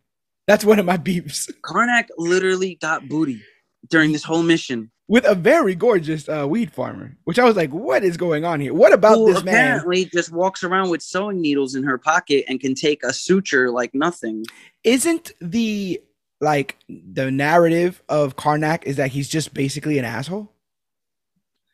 [0.46, 1.50] That's one of my beeps.
[1.64, 3.42] Karnak literally got booty
[3.88, 7.68] during this whole mission with a very gorgeous uh, weed farmer, which I was like,
[7.68, 8.72] what is going on here?
[8.72, 9.54] What about Who this man?
[9.54, 13.70] Apparently, just walks around with sewing needles in her pocket and can take a suture
[13.70, 14.46] like nothing.
[14.84, 16.00] Isn't the
[16.40, 20.50] like the narrative of Karnak is that he's just basically an asshole?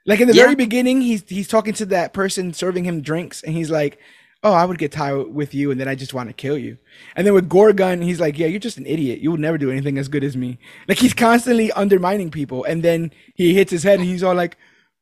[0.05, 0.43] Like in the yeah.
[0.43, 4.01] very beginning, he's he's talking to that person serving him drinks, and he's like,
[4.43, 6.79] oh, I would get tired with you, and then I just want to kill you.
[7.17, 9.21] And then with Gorgon, he's like, yeah, you're just an idiot.
[9.21, 10.59] You would never do anything as good as me.
[10.87, 14.57] Like he's constantly undermining people, and then he hits his head, and he's all like,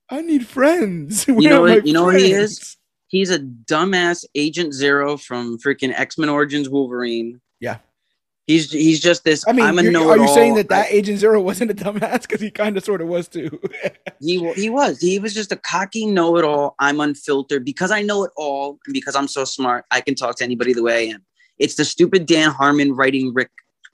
[0.09, 1.27] I need friends.
[1.29, 1.87] you know what?
[1.87, 2.77] You know what he is?
[3.09, 7.41] He's a dumbass Agent Zero from freaking X Men Origins Wolverine.
[7.61, 7.79] Yeah.
[8.47, 9.45] He's he's just this.
[9.49, 12.23] I mean, I'm a know Are you saying that that Agent Zero wasn't a dumbass
[12.23, 13.61] because he kind of sort of was too?
[14.21, 15.01] he he was.
[15.01, 16.77] He was just a cocky know-it-all.
[16.79, 20.37] I'm unfiltered because I know it all, and because I'm so smart, I can talk
[20.37, 21.25] to anybody the way I am.
[21.59, 23.51] It's the stupid Dan Harmon writing Rick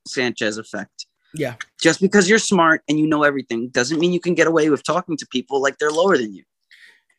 [0.06, 1.06] Sanchez effect.
[1.34, 1.54] Yeah.
[1.80, 4.84] Just because you're smart and you know everything doesn't mean you can get away with
[4.84, 6.44] talking to people like they're lower than you.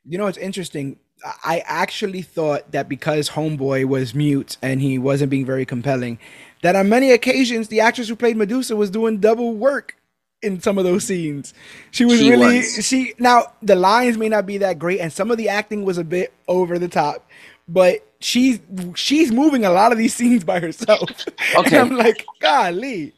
[0.05, 0.99] You know, it's interesting.
[1.43, 6.19] I actually thought that because Homeboy was mute and he wasn't being very compelling,
[6.61, 9.95] that on many occasions the actress who played Medusa was doing double work
[10.41, 11.53] in some of those scenes.
[11.91, 12.85] She was she really was.
[12.85, 15.97] she now the lines may not be that great and some of the acting was
[15.97, 17.29] a bit over the top,
[17.67, 18.59] but she's
[18.95, 21.09] she's moving a lot of these scenes by herself.
[21.55, 21.77] Okay.
[21.77, 23.13] And I'm like, golly.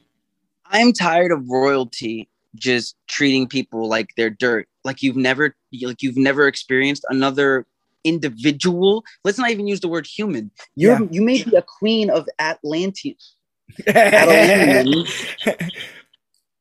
[0.67, 4.67] I'm tired of royalty just treating people like they're dirt.
[4.83, 7.65] Like you've never like you've never experienced another
[8.05, 9.03] individual.
[9.25, 10.51] Let's not even use the word human.
[10.75, 10.99] You yeah.
[11.11, 13.35] you may be a queen of Atlanteans.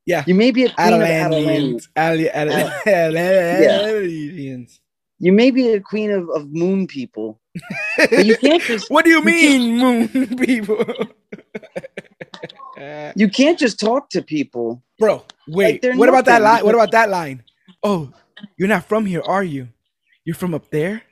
[0.06, 0.24] yeah.
[0.26, 1.88] You may be a queen Atalantians.
[1.94, 2.20] of
[2.50, 4.80] uh, Atlanteans.
[5.20, 7.40] You may be a queen of, of moon people.
[7.96, 10.84] but you can't just What do you mean moon people?
[13.14, 14.82] you can't just talk to people.
[14.98, 15.84] Bro, wait.
[15.84, 16.64] Like what about that line?
[16.64, 17.44] What about that line?
[17.82, 18.12] Oh,
[18.56, 19.68] you're not from here, are you?
[20.24, 21.02] You're from up there?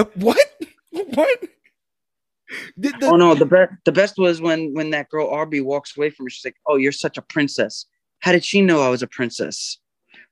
[0.00, 0.38] Uh, what?
[0.92, 1.40] What?
[2.76, 5.96] The, the, oh no, the best the best was when when that girl Arby walks
[5.96, 6.30] away from her.
[6.30, 7.86] She's like, "Oh, you're such a princess.
[8.20, 9.78] How did she know I was a princess?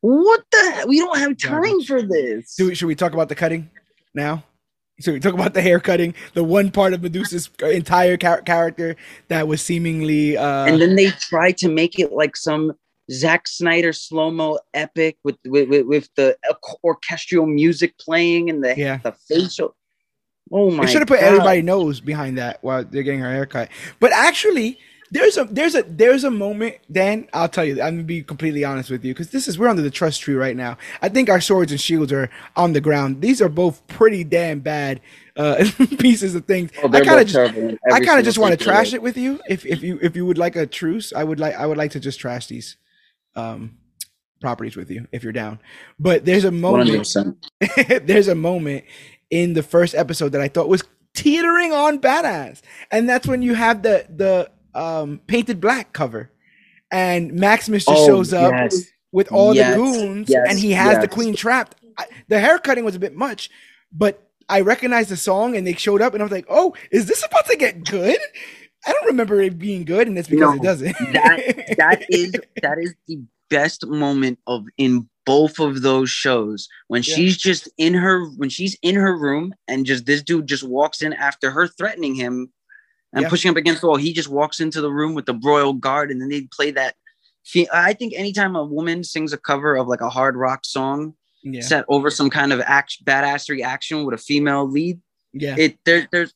[0.00, 0.86] What the?
[0.88, 2.54] We don't have time for this.
[2.56, 3.70] Should we, should we talk about the cutting
[4.14, 4.42] now?
[5.00, 8.96] So we talk about the hair cutting, the one part of Medusa's entire char- character
[9.28, 10.36] that was seemingly.
[10.36, 12.72] Uh, and then they try to make it like some
[13.10, 16.36] Zack Snyder slow mo epic with, with with, with the
[16.84, 18.98] orchestral music playing and the yeah.
[18.98, 19.74] the facial.
[20.52, 20.84] Oh my!
[20.84, 21.26] They should have put God.
[21.26, 23.70] everybody knows behind that while they're getting her haircut.
[24.00, 24.78] But actually,
[25.10, 26.76] there's a there's a there's a moment.
[26.90, 27.80] Dan, I'll tell you.
[27.82, 30.34] I'm gonna be completely honest with you because this is we're under the trust tree
[30.34, 30.76] right now.
[31.00, 33.22] I think our swords and shields are on the ground.
[33.22, 35.00] These are both pretty damn bad
[35.36, 35.64] uh,
[35.98, 36.70] pieces of things.
[36.82, 37.54] Oh, I kind of just
[37.90, 39.40] I kind of just want to trash it with you.
[39.48, 41.92] If if you if you would like a truce, I would like I would like
[41.92, 42.76] to just trash these
[43.36, 43.78] um
[44.40, 45.60] properties with you if you're down.
[45.98, 47.14] But there's a moment
[48.02, 48.84] there's a moment
[49.30, 52.60] in the first episode that I thought was teetering on badass.
[52.90, 56.30] And that's when you have the the um painted black cover.
[56.90, 58.84] And Maximus just oh, shows up yes.
[59.12, 59.74] with all yes.
[59.74, 60.46] the goons yes.
[60.48, 61.74] and he has the queen trapped.
[61.98, 63.50] I, the hair cutting was a bit much,
[63.92, 67.06] but I recognized the song and they showed up and I was like, "Oh, is
[67.06, 68.18] this about to get good?"
[68.88, 70.96] I don't remember it being good, and it's because no, it doesn't.
[71.12, 72.32] that that is
[72.62, 73.20] that is the
[73.50, 77.14] best moment of in both of those shows when yeah.
[77.14, 81.02] she's just in her when she's in her room and just this dude just walks
[81.02, 82.50] in after her threatening him
[83.12, 83.28] and yeah.
[83.28, 83.96] pushing up against the wall.
[83.96, 86.94] He just walks into the room with the royal guard, and then they play that.
[87.72, 91.60] I think anytime a woman sings a cover of like a hard rock song yeah.
[91.60, 94.98] set over some kind of act badassery action with a female lead,
[95.34, 96.32] yeah, it there, there's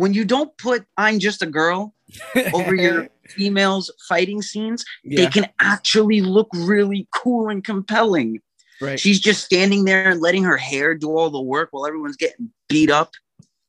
[0.00, 1.94] when you don't put "I'm just a girl"
[2.54, 5.24] over your females fighting scenes, yeah.
[5.24, 8.40] they can actually look really cool and compelling.
[8.80, 8.98] Right.
[8.98, 12.50] She's just standing there and letting her hair do all the work while everyone's getting
[12.68, 13.12] beat up.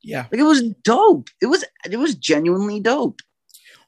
[0.02, 0.28] Yeah.
[0.32, 1.28] Like it was dope.
[1.42, 3.20] It was it was genuinely dope.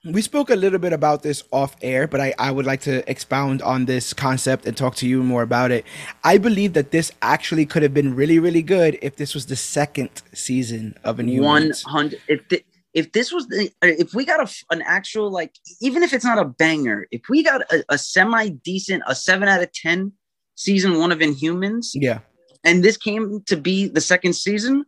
[0.05, 3.09] We spoke a little bit about this off air, but I, I would like to
[3.09, 5.85] expound on this concept and talk to you more about it.
[6.25, 9.55] I believe that this actually could have been really, really good if this was the
[9.55, 12.19] second season of a new one hundred.
[12.27, 16.13] If the, if this was the if we got a, an actual like even if
[16.13, 19.71] it's not a banger if we got a, a semi decent a seven out of
[19.71, 20.11] ten
[20.55, 22.19] season one of inhumans yeah
[22.63, 24.85] and this came to be the second season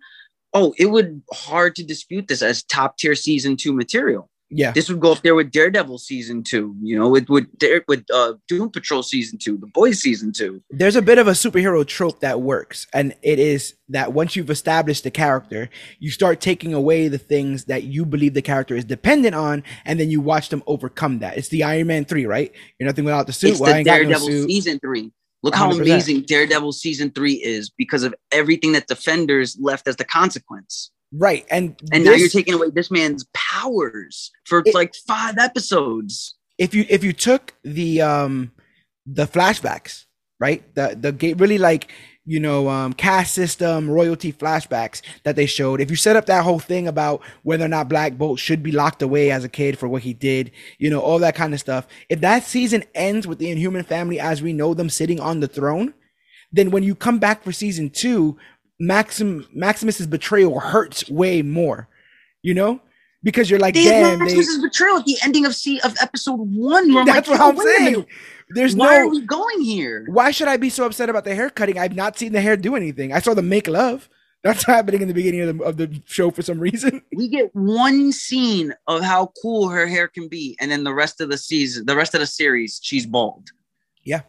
[0.53, 4.89] oh it would hard to dispute this as top tier season two material yeah, this
[4.89, 6.75] would go up there with Daredevil season two.
[6.81, 7.47] You know, with with
[7.87, 10.61] with uh, Doom Patrol season two, The Boys season two.
[10.69, 14.49] There's a bit of a superhero trope that works, and it is that once you've
[14.49, 18.85] established the character, you start taking away the things that you believe the character is
[18.85, 21.37] dependent on, and then you watch them overcome that.
[21.37, 22.51] It's the Iron Man three, right?
[22.79, 23.51] You're nothing without the suit.
[23.51, 25.11] It's well, the Daredevil no season three.
[25.43, 25.81] Look how 100%.
[25.81, 30.91] amazing Daredevil season three is because of everything that Defenders left as the consequence.
[31.17, 31.45] Right.
[31.49, 36.35] And and this, now you're taking away this man's powers for it, like five episodes.
[36.57, 38.51] If you if you took the um
[39.05, 40.05] the flashbacks,
[40.39, 40.63] right?
[40.75, 41.91] The the gate really like
[42.25, 45.79] you know, um, caste system, royalty flashbacks that they showed.
[45.79, 48.71] If you set up that whole thing about whether or not Black Bolt should be
[48.71, 51.59] locked away as a kid for what he did, you know, all that kind of
[51.59, 51.87] stuff.
[52.09, 55.47] If that season ends with the Inhuman family as we know them sitting on the
[55.47, 55.93] throne,
[56.51, 58.37] then when you come back for season two,
[58.79, 61.87] Maxim Maximus's betrayal hurts way more,
[62.41, 62.81] you know,
[63.23, 64.67] because you're like, they damn, Maximus's they...
[64.67, 66.93] betrayal at the ending of see of episode one.
[67.05, 68.05] That's like, what I'm saying.
[68.49, 69.01] There's no why no.
[69.01, 70.05] are we going here?
[70.09, 71.79] Why should I be so upset about the hair cutting?
[71.79, 73.11] I've not seen the hair do anything.
[73.11, 74.07] I saw them make love.
[74.43, 77.01] That's happening in the beginning of the, of the show for some reason.
[77.15, 81.19] We get one scene of how cool her hair can be, and then the rest
[81.19, 83.49] of the season, the rest of the series, she's bald.
[84.03, 84.21] Yeah.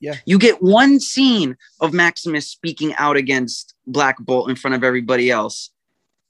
[0.00, 0.14] Yeah.
[0.26, 5.30] You get one scene of Maximus speaking out against Black Bolt in front of everybody
[5.30, 5.70] else.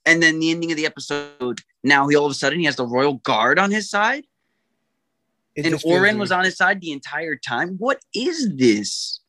[0.06, 2.76] And then the ending of the episode, now he all of a sudden he has
[2.76, 4.24] the royal guard on his side.
[5.54, 7.76] It and Auran was on his side the entire time.
[7.78, 9.20] What is this?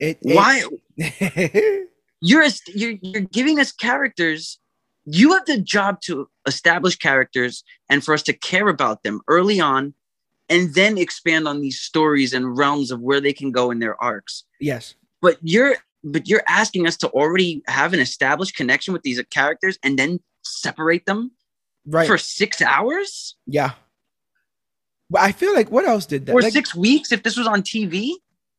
[0.00, 0.64] It, Why?
[2.20, 4.58] you're, a, you're you're giving us characters.
[5.04, 9.60] You have the job to establish characters and for us to care about them early
[9.60, 9.94] on,
[10.48, 14.00] and then expand on these stories and realms of where they can go in their
[14.02, 14.44] arcs.
[14.60, 14.94] Yes.
[15.20, 19.78] But you're but you're asking us to already have an established connection with these characters
[19.82, 21.32] and then separate them
[21.86, 22.06] right.
[22.06, 23.36] for six hours.
[23.46, 23.72] Yeah.
[25.16, 26.34] I feel like what else did that?
[26.34, 28.12] Or like, six weeks if this was on TV.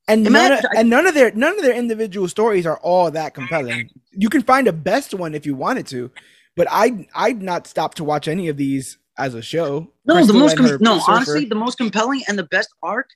[0.08, 3.34] And none, of, and none of their none of their individual stories are all that
[3.34, 3.90] compelling.
[4.12, 6.12] You can find a best one if you wanted to,
[6.56, 9.88] but I I'd not stop to watch any of these as a show.
[10.06, 11.12] No, Crystal the most com- no, surfer.
[11.12, 13.10] honestly, the most compelling and the best arc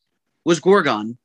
[0.45, 1.18] was Gorgon.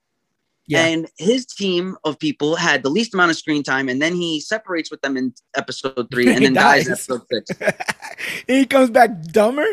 [0.66, 0.86] Yeah.
[0.86, 4.40] And his team of people had the least amount of screen time, and then he
[4.40, 6.86] separates with them in episode three, and then dies.
[6.86, 7.76] dies in episode six.
[8.46, 9.66] he comes back dumber.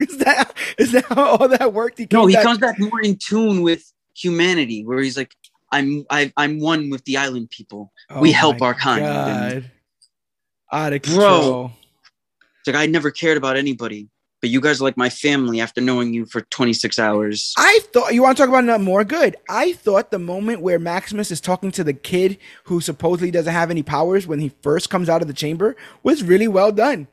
[0.00, 1.98] Is that is that how all that worked?
[1.98, 5.36] He no, he back- comes back more in tune with humanity, where he's like,
[5.70, 7.92] "I'm I, I'm one with the island people.
[8.10, 9.70] Oh we help our kind." God.
[10.72, 11.68] Out of control.
[11.68, 11.72] Bro,
[12.62, 14.08] it's like I never cared about anybody,
[14.40, 17.52] but you guys are like my family after knowing you for 26 hours.
[17.58, 19.36] I thought you want to talk about nothing more good.
[19.48, 23.72] I thought the moment where Maximus is talking to the kid who supposedly doesn't have
[23.72, 27.08] any powers when he first comes out of the chamber was really well done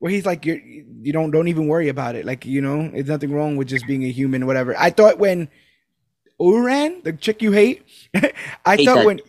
[0.00, 2.24] where he's like, "You're you don't don't even worry about it.
[2.24, 5.48] Like you know, it's nothing wrong with just being a human, whatever." I thought when
[6.40, 7.84] Auran, the chick you hate,
[8.14, 9.06] I hate thought that.
[9.06, 9.20] when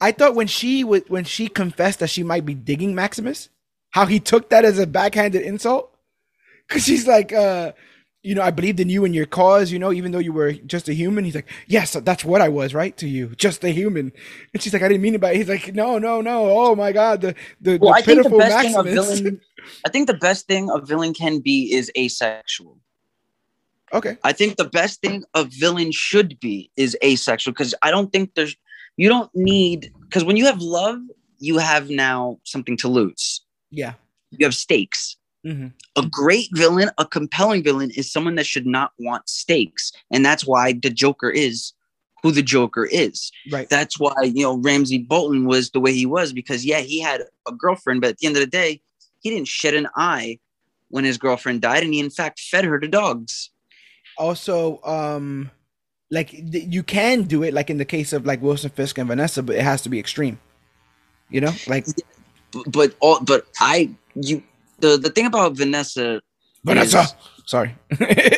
[0.00, 3.48] I thought when she was when she confessed that she might be digging Maximus,
[3.96, 5.90] how he took that as a backhanded insult,
[6.68, 7.72] because she's like, uh,
[8.22, 10.52] you know, I believed in you and your cause, you know, even though you were
[10.52, 11.24] just a human.
[11.24, 12.94] He's like, yes, that's what I was, right?
[12.98, 14.12] To you, just a human.
[14.52, 15.34] And she's like, I didn't mean it by.
[15.34, 16.50] He's like, no, no, no.
[16.50, 18.74] Oh my God, the the, well, the I pitiful think the best Maximus.
[18.74, 19.40] Thing a villain,
[19.86, 22.76] I think the best thing a villain can be is asexual.
[23.94, 24.18] Okay.
[24.24, 28.34] I think the best thing a villain should be is asexual because I don't think
[28.34, 28.56] there's
[28.98, 30.98] you don't need because when you have love,
[31.38, 33.40] you have now something to lose.
[33.70, 33.94] Yeah.
[34.30, 35.16] You have stakes.
[35.46, 35.68] Mm-hmm.
[35.94, 40.44] A great villain, a compelling villain, is someone that should not want stakes, and that's
[40.44, 41.72] why the Joker is
[42.22, 43.30] who the Joker is.
[43.52, 43.68] Right.
[43.68, 47.22] That's why you know Ramsay Bolton was the way he was because yeah, he had
[47.46, 48.80] a girlfriend, but at the end of the day,
[49.20, 50.40] he didn't shed an eye
[50.88, 53.50] when his girlfriend died, and he in fact fed her to dogs.
[54.18, 55.50] Also, um,
[56.10, 59.44] like you can do it, like in the case of like Wilson Fisk and Vanessa,
[59.44, 60.40] but it has to be extreme.
[61.30, 61.86] You know, like.
[62.66, 64.42] But all, but I you
[64.78, 66.20] the the thing about Vanessa.
[66.64, 67.76] Vanessa, is, sorry.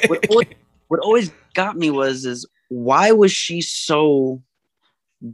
[0.07, 0.49] what, always,
[0.89, 4.43] what always got me was is why was she so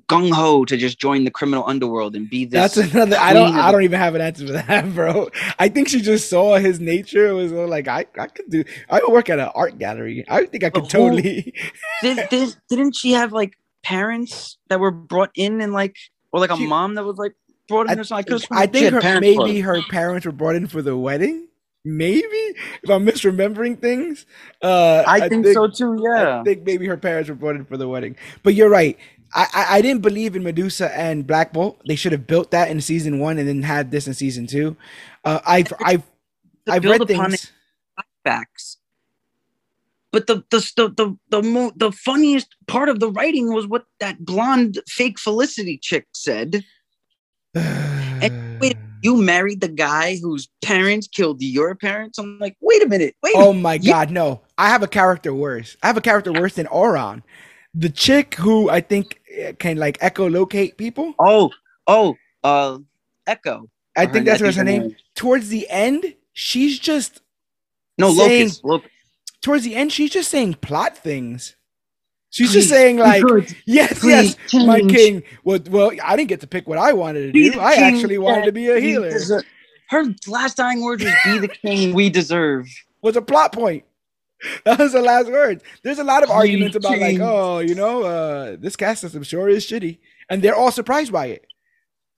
[0.08, 2.74] gung ho to just join the criminal underworld and be this.
[2.74, 3.16] That's another.
[3.18, 3.54] I don't.
[3.54, 5.28] I don't even have an answer for that, bro.
[5.58, 7.26] I think she just saw his nature.
[7.28, 8.06] It was like I.
[8.18, 8.64] I could do.
[8.88, 10.24] I would work at an art gallery.
[10.28, 11.54] I think I could totally.
[12.02, 15.96] did, did, didn't she have like parents that were brought in and like,
[16.32, 17.34] or like a she, mom that was like
[17.68, 17.98] brought in?
[17.98, 18.46] I, or something?
[18.50, 21.48] I, I think her, maybe her parents were brought in for the wedding.
[21.86, 24.24] Maybe if I'm misremembering things,
[24.62, 26.00] uh, I, think think so too.
[26.02, 28.16] Yeah, I think maybe her parents were brought in for the wedding.
[28.42, 28.98] But you're right.
[29.34, 31.82] I, I, I didn't believe in Medusa and Black Bolt.
[31.86, 34.76] They should have built that in season one and then had this in season two.
[35.24, 36.02] Uh, I've I've
[36.68, 37.52] I've read things.
[38.24, 38.78] Facts.
[40.10, 43.84] But the the the the the, mo- the funniest part of the writing was what
[44.00, 46.64] that blonde fake Felicity chick said.
[47.54, 52.18] And wait, you married the guy whose parents killed your parents?
[52.18, 53.34] I'm like, wait a minute, wait.
[53.36, 54.42] Oh my god, no!
[54.58, 55.76] I have a character worse.
[55.82, 57.22] I have a character worse than Auran
[57.74, 61.14] the chick who I think eh, can like echolocate people.
[61.18, 61.50] Oh,
[61.86, 62.78] oh, uh,
[63.26, 63.68] Echo.
[63.96, 64.82] I think that's what's her name.
[64.82, 64.96] name.
[65.14, 67.20] Towards the end, she's just
[67.98, 68.90] no saying, locust.
[69.40, 71.56] Towards the end, she's just saying plot things.
[72.34, 73.22] She's please, just saying like,
[73.64, 74.66] yes, please, yes, change.
[74.66, 75.22] my king.
[75.44, 77.60] Well, well, I didn't get to pick what I wanted to do.
[77.60, 79.16] I actually wanted to be a healer.
[79.88, 82.66] Her last dying words was "Be the king we deserve."
[83.02, 83.84] Was a plot point.
[84.64, 85.62] That was the last word.
[85.84, 89.48] There's a lot of arguments about like, oh, you know, uh, this caste system sure
[89.48, 91.46] is shitty, and they're all surprised by it.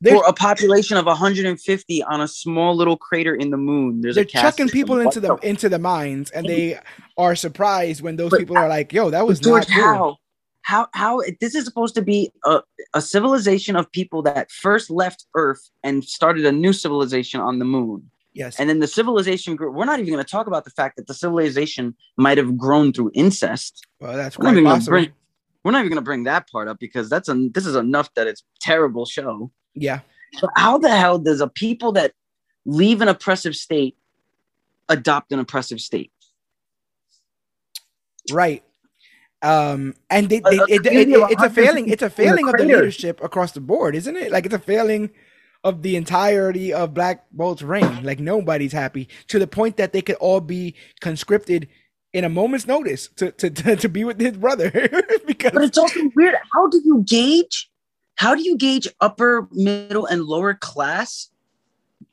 [0.01, 4.15] There's, For a population of 150 on a small little crater in the moon, there's
[4.15, 6.79] they're chucking people into the, the into the mines, and they
[7.17, 10.19] are surprised when those people are like, "Yo, that was George, not cool." How?
[10.63, 12.61] How, how this is supposed to be a,
[12.93, 17.65] a civilization of people that first left Earth and started a new civilization on the
[17.65, 18.11] moon.
[18.37, 18.61] Yes.
[18.61, 19.71] And then the civilization grew.
[19.71, 22.93] We're not even going to talk about the fact that the civilization might have grown
[22.93, 23.87] through incest.
[23.99, 24.91] Well, that's quite possible.
[24.91, 25.13] Bring,
[25.65, 28.13] we're not even going to bring that part up because that's a this is enough
[28.15, 29.51] that it's terrible show.
[29.77, 30.01] Yeah.
[30.41, 32.13] But how the hell does a people that
[32.65, 33.97] leave an oppressive state
[34.89, 36.11] adopt an oppressive state?
[38.33, 38.65] Right.
[39.43, 41.89] Um, and they, they, it, it, it, it's a failing.
[41.89, 44.33] It's a failing of the leadership across the board, isn't it?
[44.33, 45.11] Like it's a failing
[45.63, 48.03] of the entirety of Black Bolt's reign.
[48.03, 51.69] Like nobody's happy to the point that they could all be conscripted
[52.13, 54.71] in a moment's notice to to, to, to be with his brother.
[55.27, 56.35] because but it's also weird.
[56.53, 57.71] How do you gauge
[58.17, 61.31] how do you gauge upper, middle, and lower class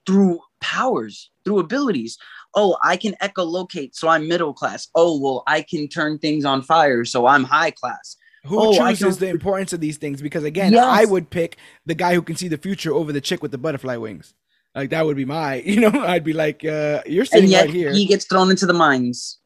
[0.05, 2.17] through powers, through abilities?
[2.55, 4.87] Oh, I can echolocate, so I'm middle class.
[4.95, 8.17] Oh, well, I can turn things on fire, so I'm high class.
[8.45, 10.21] Who oh, chooses the importance of these things?
[10.21, 10.85] Because again, yes.
[10.85, 13.57] I would pick the guy who can see the future over the chick with the
[13.57, 14.33] butterfly wings.
[14.75, 17.93] Like that would be my, you know, I'd be like, uh, you're sitting right here.
[17.93, 19.39] He gets thrown into the mines.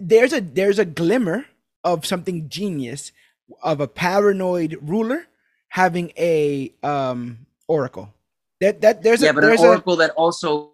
[0.00, 1.46] There's a there's a glimmer
[1.84, 3.12] of something genius
[3.62, 5.26] of a paranoid ruler
[5.68, 8.12] having a um oracle.
[8.60, 10.72] That that there's yeah, a, but there's an oracle a, that also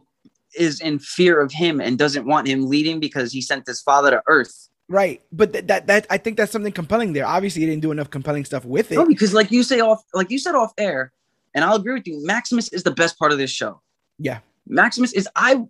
[0.56, 4.10] is in fear of him and doesn't want him leading because he sent his father
[4.10, 4.68] to Earth.
[4.88, 7.26] Right, but th- that that I think that's something compelling there.
[7.26, 8.96] Obviously, he didn't do enough compelling stuff with it.
[8.96, 11.12] No, because like you say off, like you said off air,
[11.54, 12.24] and I'll agree with you.
[12.24, 13.80] Maximus is the best part of this show.
[14.18, 15.64] Yeah, Maximus is I.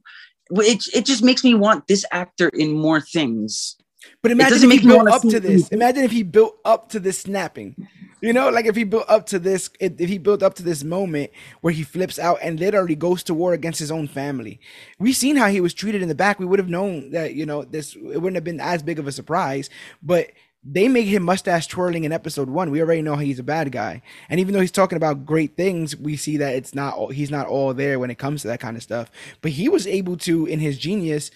[0.50, 3.76] It it just makes me want this actor in more things.
[4.20, 5.68] But imagine if he built up to this.
[5.68, 7.76] Imagine if he built up to this snapping.
[8.24, 10.82] You know, like if he built up to this, if he built up to this
[10.82, 14.60] moment where he flips out and literally goes to war against his own family.
[14.98, 16.38] We've seen how he was treated in the back.
[16.38, 19.06] We would have known that, you know, this it wouldn't have been as big of
[19.06, 19.68] a surprise.
[20.02, 20.30] But
[20.64, 22.70] they make him mustache twirling in episode one.
[22.70, 24.00] We already know he's a bad guy,
[24.30, 27.46] and even though he's talking about great things, we see that it's not he's not
[27.46, 29.10] all there when it comes to that kind of stuff.
[29.42, 31.30] But he was able to, in his genius,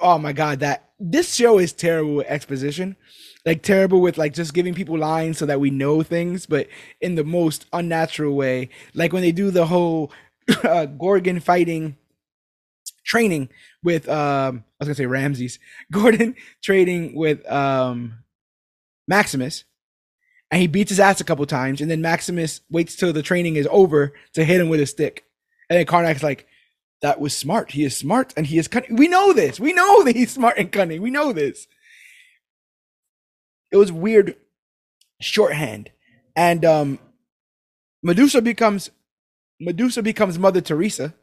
[0.00, 2.96] oh my god, that this show is terrible with exposition.
[3.44, 6.66] Like terrible with like just giving people lines so that we know things, but
[7.00, 8.70] in the most unnatural way.
[8.94, 10.10] Like when they do the whole
[10.64, 11.96] uh, Gorgon fighting
[13.04, 13.48] training
[13.84, 15.58] with um I was gonna say Ramses.
[15.92, 18.18] Gorgon trading with um
[19.06, 19.64] Maximus
[20.50, 23.54] and he beats his ass a couple times and then Maximus waits till the training
[23.56, 25.24] is over to hit him with a stick.
[25.70, 26.48] And then Karnak's like
[27.02, 30.02] that was smart he is smart and he is cunning we know this we know
[30.04, 31.66] that he's smart and cunning we know this
[33.70, 34.36] it was weird
[35.20, 35.90] shorthand.
[36.34, 36.98] And um
[38.02, 38.90] Medusa becomes
[39.60, 41.14] Medusa becomes Mother Teresa.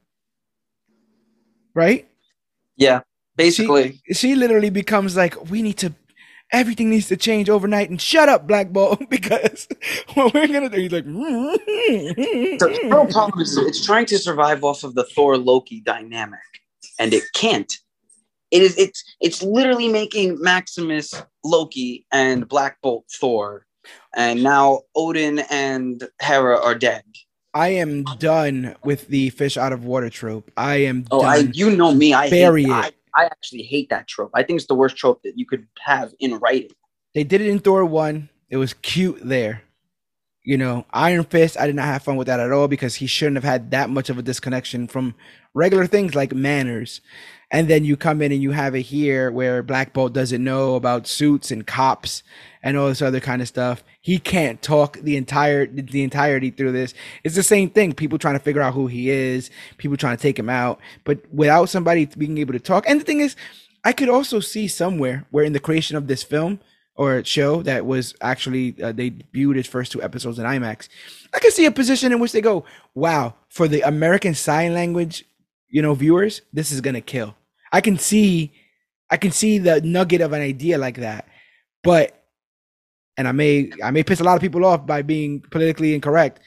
[1.76, 2.08] Right?
[2.76, 3.02] Yeah,
[3.36, 4.02] basically.
[4.08, 5.94] She, she literally becomes like, we need to
[6.54, 9.68] everything needs to change overnight and shut up, Black Bolt, because
[10.14, 14.86] what we're gonna do, he's like the real problem is it's trying to survive off
[14.86, 16.40] of the Thor Loki dynamic,
[17.00, 17.74] and it can't
[18.54, 23.66] it is it's it's literally making Maximus Loki and Black Bolt Thor,
[24.16, 27.04] and now Odin and Hera are dead.
[27.56, 30.52] I am done with the fish out of water trope.
[30.56, 31.06] I am.
[31.10, 31.30] Oh, done.
[31.30, 32.14] I you know me.
[32.14, 32.74] I bury hate, it.
[32.74, 34.32] I, I actually hate that trope.
[34.34, 36.72] I think it's the worst trope that you could have in writing.
[37.14, 38.30] They did it in Thor one.
[38.50, 39.64] It was cute there.
[40.44, 43.08] You know, Iron Fist, I did not have fun with that at all because he
[43.08, 45.16] shouldn't have had that much of a disconnection from
[45.54, 47.00] regular things like manners
[47.54, 50.74] and then you come in and you have it here where Black Bolt doesn't know
[50.74, 52.24] about suits and cops
[52.64, 53.84] and all this other kind of stuff.
[54.02, 56.96] He can't talk the entire the entirety through this.
[57.24, 57.94] It's the same thing.
[57.94, 61.20] People trying to figure out who he is, people trying to take him out, but
[61.32, 62.90] without somebody being able to talk.
[62.90, 63.36] And the thing is,
[63.84, 66.60] I could also see somewhere where in the creation of this film
[66.96, 70.90] or show that was actually uh, they viewed its first two episodes in IMAX.
[71.36, 75.24] I could see a position in which they go, "Wow, for the American Sign Language,
[75.70, 77.36] you know, viewers, this is gonna kill."
[77.74, 78.54] I can see
[79.10, 81.28] I can see the nugget of an idea like that.
[81.84, 82.24] But
[83.18, 86.40] and I may I may piss a lot of people off by being politically incorrect.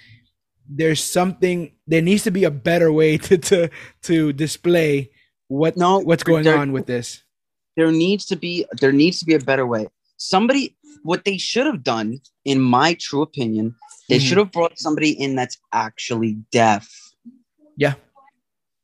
[0.68, 3.68] There's something there needs to be a better way to to
[4.04, 5.10] to display
[5.48, 7.22] what no, what's going there, on with this.
[7.76, 9.88] There needs to be there needs to be a better way.
[10.16, 13.74] Somebody what they should have done, in my true opinion,
[14.08, 14.26] they mm-hmm.
[14.26, 16.88] should have brought somebody in that's actually deaf.
[17.76, 17.94] Yeah.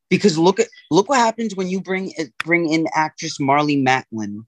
[0.09, 4.45] Because look at look what happens when you bring bring in actress Marlee Matlin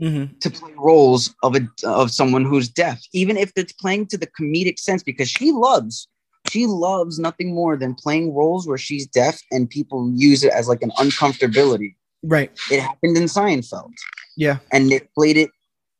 [0.00, 0.38] mm-hmm.
[0.38, 4.28] to play roles of a of someone who's deaf, even if it's playing to the
[4.28, 6.06] comedic sense, because she loves
[6.48, 10.68] she loves nothing more than playing roles where she's deaf and people use it as
[10.68, 11.94] like an uncomfortability.
[12.22, 12.50] Right.
[12.70, 13.92] It happened in Seinfeld.
[14.36, 14.58] Yeah.
[14.72, 15.50] And they played it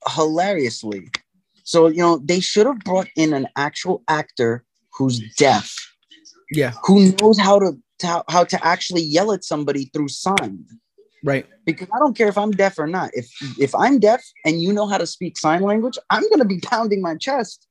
[0.09, 1.09] hilariously.
[1.65, 5.73] So, you know, they should have brought in an actual actor who's deaf.
[6.51, 6.73] Yeah.
[6.85, 10.65] Who knows how to, to how to actually yell at somebody through sign.
[11.23, 11.47] Right.
[11.67, 13.11] Because I don't care if I'm deaf or not.
[13.13, 16.61] If if I'm deaf and you know how to speak sign language, I'm gonna be
[16.61, 17.67] pounding my chest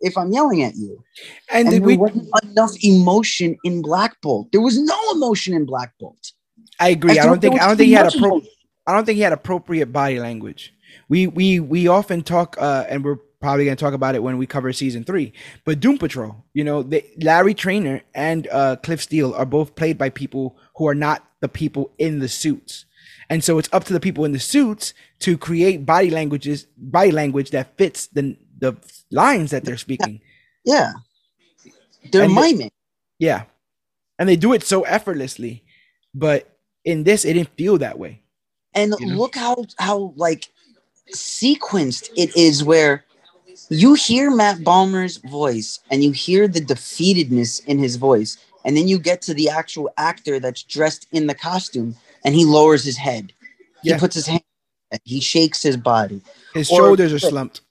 [0.00, 1.02] if I'm yelling at you.
[1.50, 4.52] And, and there we, wasn't enough emotion in Black Bolt.
[4.52, 6.32] There was no emotion in Black Bolt.
[6.78, 7.18] I agree.
[7.18, 8.42] I, I don't think I don't think he had a pro-
[8.86, 10.74] I don't think he had appropriate body language.
[11.08, 14.38] We we we often talk, uh, and we're probably going to talk about it when
[14.38, 15.32] we cover season three.
[15.64, 19.98] But Doom Patrol, you know, they, Larry Trainer and uh, Cliff Steele are both played
[19.98, 22.84] by people who are not the people in the suits.
[23.30, 27.12] And so it's up to the people in the suits to create body languages, body
[27.12, 28.76] language that fits the the
[29.10, 30.20] lines that they're speaking.
[30.64, 30.92] Yeah,
[32.10, 32.58] they're and miming.
[32.58, 32.70] The,
[33.18, 33.44] yeah,
[34.18, 35.64] and they do it so effortlessly,
[36.14, 38.22] but in this, it didn't feel that way.
[38.74, 39.16] And you know?
[39.16, 40.48] look how how like
[41.14, 43.04] sequenced it is, where
[43.70, 48.88] you hear Matt Bomer's voice and you hear the defeatedness in his voice, and then
[48.88, 51.94] you get to the actual actor that's dressed in the costume
[52.24, 53.32] and he lowers his head.
[53.82, 53.98] He yeah.
[53.98, 54.42] puts his hand,
[55.04, 56.20] he shakes his body.
[56.52, 57.62] His or shoulders are slumped.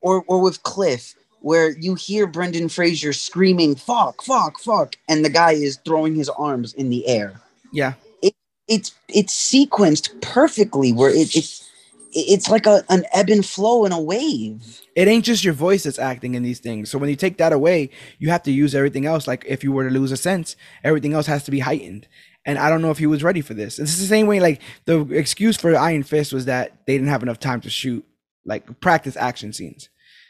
[0.00, 5.30] Or, or with Cliff, where you hear Brendan Fraser screaming, fuck, fuck, fuck, and the
[5.30, 7.40] guy is throwing his arms in the air.
[7.72, 7.94] Yeah.
[8.22, 8.34] It,
[8.68, 11.65] it's it's sequenced perfectly where it, it's
[12.12, 14.80] it's like a, an ebb and flow in a wave.
[14.94, 16.90] It ain't just your voice that's acting in these things.
[16.90, 19.26] So when you take that away, you have to use everything else.
[19.26, 22.08] Like if you were to lose a sense, everything else has to be heightened.
[22.44, 23.78] And I don't know if he was ready for this.
[23.78, 27.22] It's the same way, like the excuse for Iron Fist was that they didn't have
[27.22, 28.04] enough time to shoot
[28.44, 29.88] like practice action scenes.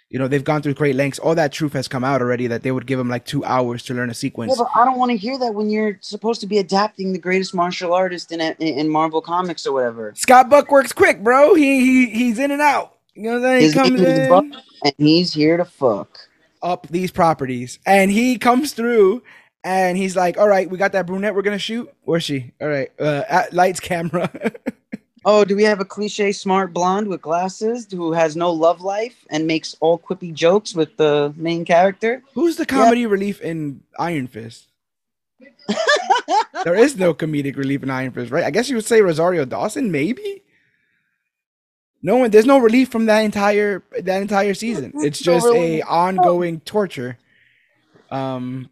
[0.08, 1.18] You know, they've gone through great lengths.
[1.18, 3.82] All that truth has come out already that they would give him like two hours
[3.84, 4.52] to learn a sequence.
[4.56, 7.18] Yeah, but I don't want to hear that when you're supposed to be adapting the
[7.18, 10.12] greatest martial artist in in Marvel Comics or whatever.
[10.14, 11.54] Scott Buck works quick, bro.
[11.54, 12.96] He, he he's in and out.
[13.14, 13.72] You know what I'm saying?
[13.72, 16.18] He comes in, Buck, and he's here to fuck
[16.62, 19.22] up these properties, and he comes through
[19.64, 21.92] and he's like, "All right, we got that brunette we're gonna shoot.
[22.04, 22.52] Where's she?
[22.60, 24.30] All right, uh, lights, camera."
[25.26, 29.26] oh, do we have a cliche smart blonde with glasses who has no love life
[29.28, 32.22] and makes all quippy jokes with the main character?
[32.34, 33.08] Who's the comedy yeah.
[33.08, 34.68] relief in Iron Fist?
[36.64, 38.44] there is no comedic relief in Iron Fist, right?
[38.44, 40.42] I guess you would say Rosario Dawson, maybe.
[42.02, 44.92] No one, there's no relief from that entire that entire season.
[44.94, 47.18] It's just a ongoing torture.
[48.12, 48.70] Um,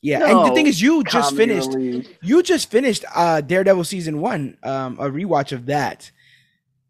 [0.00, 1.74] yeah, no, and the thing is, you just finished.
[1.74, 2.08] Relief.
[2.22, 6.10] You just finished uh Daredevil season one, um, a rewatch of that,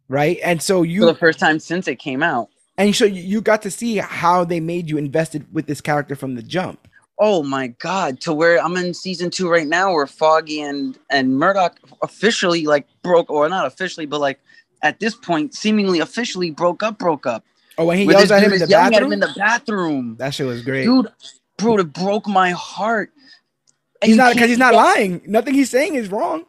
[0.09, 0.39] right?
[0.45, 3.63] And so you for the first time since it came out, and so you got
[3.63, 6.87] to see how they made you invested with this character from the jump.
[7.19, 8.21] Oh my god!
[8.23, 12.87] To where I'm in season two right now, where Foggy and and Murdock officially like
[13.03, 14.39] broke, or not officially, but like
[14.83, 17.43] at this point, seemingly officially broke up, broke up.
[17.79, 18.95] Oh, when he yells at him in the bathroom.
[18.95, 20.17] At him in the bathroom.
[20.19, 21.09] That shit was great, dude
[21.59, 23.13] bro, it broke my heart.
[24.01, 25.23] And he's not because he's not lying.
[25.27, 26.47] Nothing he's saying is wrong.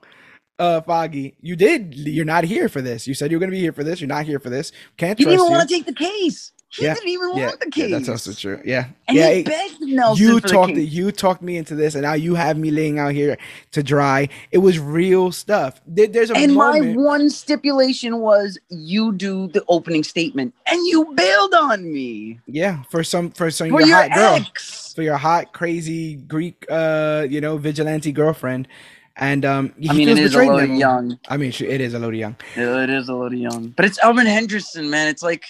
[0.60, 1.96] Uh, Foggy, you did.
[1.96, 3.08] You're not here for this.
[3.08, 4.02] You said you were going to be here for this.
[4.02, 4.72] You're not here for this.
[4.98, 6.52] Can't you didn't even want to take the case.
[6.72, 6.94] He yeah.
[6.94, 7.48] didn't even yeah.
[7.48, 7.90] want the case.
[7.90, 8.62] Yeah, that's also true.
[8.64, 8.86] Yeah.
[9.08, 9.34] And yeah.
[9.34, 12.70] he begged Nelson you talked you talked me into this, and now you have me
[12.70, 13.38] laying out here
[13.72, 14.30] to dry.
[14.52, 15.82] It was real stuff.
[15.88, 16.96] There, there's a and moment.
[16.96, 22.40] my one stipulation was you do the opening statement, and you bailed on me.
[22.46, 24.46] Yeah, for some for some for your, hot girl,
[24.94, 28.68] for your hot crazy Greek, uh, you know, vigilante girlfriend.
[29.16, 31.20] And um, I mean, it is a little young.
[31.28, 32.38] I mean, it is a little young.
[32.56, 35.08] It is a little young, but it's Elvin Henderson, man.
[35.10, 35.46] It's like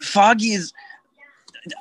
[0.00, 0.72] Foggy is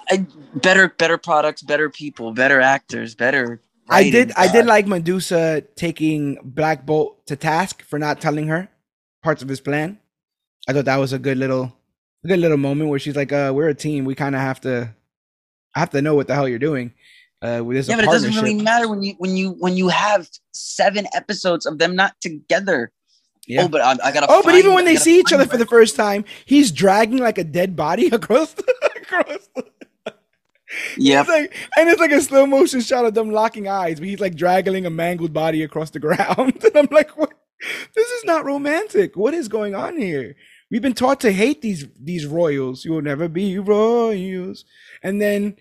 [0.09, 3.61] I, better, better products, better people, better actors, better.
[3.89, 4.07] Writing.
[4.07, 8.69] I did, I did like Medusa taking Black Bolt to task for not telling her
[9.21, 9.99] parts of his plan.
[10.67, 11.75] I thought that was a good little,
[12.23, 14.05] a good little moment where she's like, "Uh, we're a team.
[14.05, 14.95] We kind of have to,
[15.75, 16.93] I have to know what the hell you're doing."
[17.41, 20.29] Uh, with yeah, but it doesn't really matter when you when you when you have
[20.53, 22.89] seven episodes of them not together.
[23.47, 23.63] Yeah.
[23.63, 24.27] Oh, but I, I gotta.
[24.29, 27.37] Oh, but even when they see each other for the first time, he's dragging like
[27.37, 28.63] a dead body across the,
[28.95, 29.49] across.
[29.55, 29.65] The,
[30.97, 34.19] yeah, like, and it's like a slow motion shot of them locking eyes, but he's
[34.21, 37.33] like dragging a mangled body across the ground, and I'm like, what?
[37.95, 39.15] This is not romantic.
[39.15, 40.35] What is going on here?
[40.69, 42.83] We've been taught to hate these these royals.
[42.83, 44.65] You will never be royals.
[45.01, 45.55] And then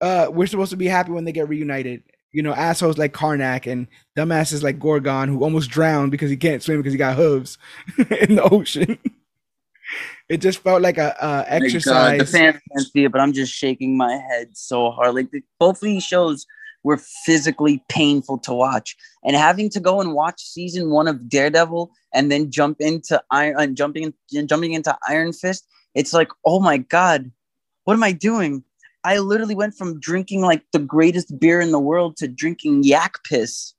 [0.00, 2.04] uh we're supposed to be happy when they get reunited.
[2.32, 6.62] You know, assholes like Karnak and dumbasses like Gorgon who almost drowned because he can't
[6.62, 7.58] swim because he got hooves
[7.98, 8.98] in the ocean.
[10.28, 12.18] it just felt like a, a exercise.
[12.18, 15.14] God, the fans can't see it, but I'm just shaking my head so hard.
[15.14, 16.46] Like the, both of these shows
[16.82, 21.90] were physically painful to watch, and having to go and watch season one of Daredevil
[22.14, 24.14] and then jump into Iron, uh, jumping
[24.46, 27.30] jumping into Iron Fist, it's like, oh my god,
[27.84, 28.64] what am I doing?
[29.04, 33.14] I literally went from drinking like the greatest beer in the world to drinking yak
[33.28, 33.74] piss.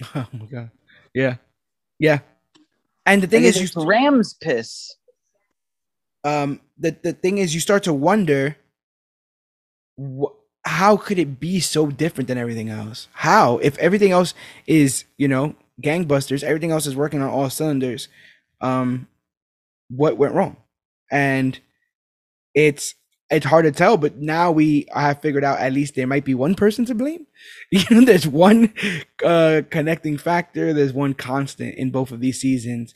[0.14, 0.70] Oh my god!
[1.14, 1.36] Yeah,
[1.98, 2.18] yeah.
[3.06, 4.96] And the thing and is, you Rams piss
[6.26, 8.56] um, the the thing is, you start to wonder,
[9.98, 13.06] wh- how could it be so different than everything else?
[13.12, 14.34] How, if everything else
[14.66, 18.08] is, you know, gangbusters, everything else is working on all cylinders,
[18.60, 19.06] um,
[19.88, 20.56] what went wrong?
[21.12, 21.60] And
[22.54, 22.96] it's
[23.30, 26.34] it's hard to tell, but now we have figured out at least there might be
[26.34, 27.26] one person to blame.
[27.72, 28.72] You know, there's one
[29.24, 32.94] uh, connecting factor, there's one constant in both of these seasons,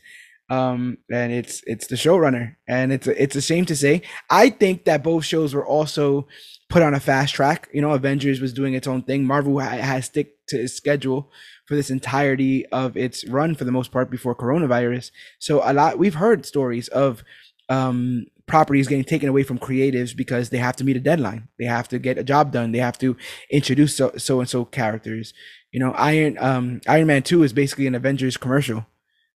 [0.49, 4.03] um, and it's it's the showrunner, and it's a, it's a shame to say.
[4.31, 6.29] I think that both shows were also
[6.69, 7.69] put on a fast track.
[7.73, 9.25] You know, Avengers was doing its own thing.
[9.25, 11.31] Marvel ha- has stick to its schedule
[11.67, 15.11] for this entirety of its run for the most part before coronavirus.
[15.41, 17.25] So a lot we've heard stories of
[17.69, 21.49] um, properties getting taken away from creatives because they have to meet a deadline.
[21.59, 22.73] They have to get a job done.
[22.73, 23.17] They have to
[23.51, 25.33] introduce so so and so characters.
[25.73, 28.85] You know, Iron um, Iron Man Two is basically an Avengers commercial.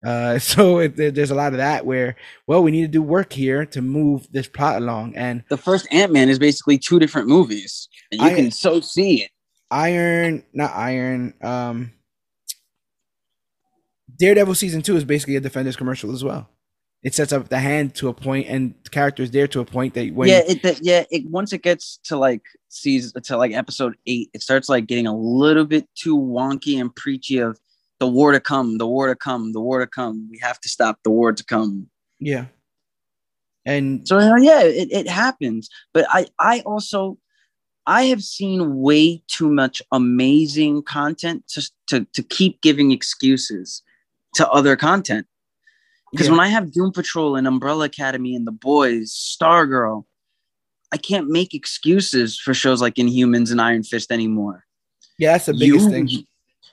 [0.04, 3.32] Uh, so it, there's a lot of that where, well, we need to do work
[3.32, 5.14] here to move this plot along.
[5.14, 9.22] And the first Ant Man is basically two different movies, and you can so see
[9.22, 9.30] it.
[9.70, 11.34] Iron, not Iron.
[11.42, 11.92] Um,
[14.18, 16.48] Daredevil season two is basically a Defenders commercial as well.
[17.02, 19.94] It sets up the hand to a point, and the characters there to a point
[19.94, 23.96] that when yeah, it, yeah, it once it gets to like season to like episode
[24.06, 27.58] eight, it starts like getting a little bit too wonky and preachy of
[27.98, 30.28] the war to come, the war to come, the war to come.
[30.30, 31.88] We have to stop the war to come.
[32.20, 32.46] Yeah.
[33.64, 35.68] And so uh, yeah, it, it happens.
[35.92, 37.18] But I I also
[37.86, 43.82] I have seen way too much amazing content to to, to keep giving excuses
[44.34, 45.26] to other content.
[46.12, 46.32] Because yeah.
[46.32, 50.04] when I have Doom Patrol and Umbrella Academy and The Boys, Stargirl,
[50.92, 54.64] I can't make excuses for shows like Inhumans and Iron Fist anymore.
[55.18, 56.08] Yeah, that's the biggest you, thing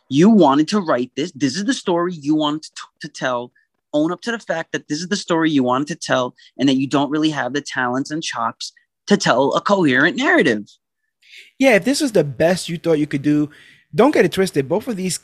[0.10, 1.32] you wanted to write this.
[1.32, 3.52] This is the story you wanted to, to tell.
[3.94, 6.68] Own up to the fact that this is the story you wanted to tell and
[6.70, 8.72] that you don't really have the talents and chops
[9.08, 10.68] to tell a coherent narrative.
[11.58, 13.50] Yeah, if this was the best you thought you could do,
[13.96, 14.70] don't get it twisted.
[14.70, 15.20] Both of these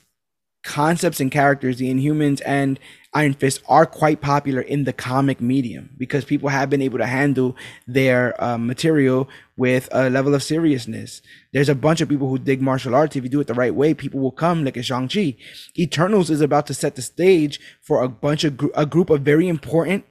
[0.65, 2.79] concepts and characters, the Inhumans and
[3.13, 7.05] Iron Fist, are quite popular in the comic medium because people have been able to
[7.05, 7.55] handle
[7.87, 11.21] their uh, material with a level of seriousness.
[11.53, 13.15] There's a bunch of people who dig martial arts.
[13.15, 15.37] If you do it the right way, people will come, like a Shang-Chi.
[15.77, 19.21] Eternals is about to set the stage for a bunch of gr- a group of
[19.21, 20.03] very important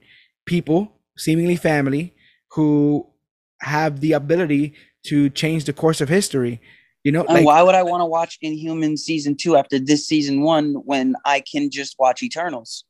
[0.45, 2.15] people, seemingly family,
[2.51, 3.05] who
[3.59, 6.61] have the ability to change the course of history.
[7.05, 10.41] You know, like, why would I want to watch Inhuman season two after this season
[10.41, 12.83] one when I can just watch Eternals?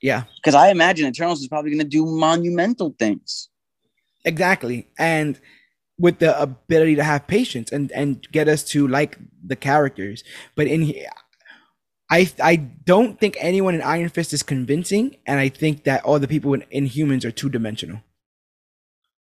[0.00, 3.48] Yeah, because I imagine Eternals is probably going to do monumental things.
[4.24, 5.40] Exactly, and
[5.98, 10.22] with the ability to have patience and and get us to like the characters.
[10.54, 11.10] But in here,
[12.08, 16.20] I I don't think anyone in Iron Fist is convincing, and I think that all
[16.20, 18.00] the people in Inhumans are two dimensional.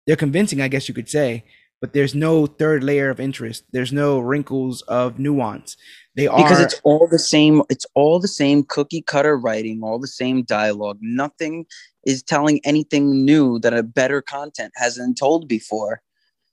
[0.05, 1.45] They're convincing, I guess you could say,
[1.81, 3.63] but there's no third layer of interest.
[3.71, 5.75] There's no wrinkles of nuance.
[6.15, 7.61] They are because it's all the same.
[7.69, 10.97] It's all the same cookie cutter writing, all the same dialogue.
[11.01, 11.65] Nothing
[12.05, 16.01] is telling anything new that a better content hasn't told before.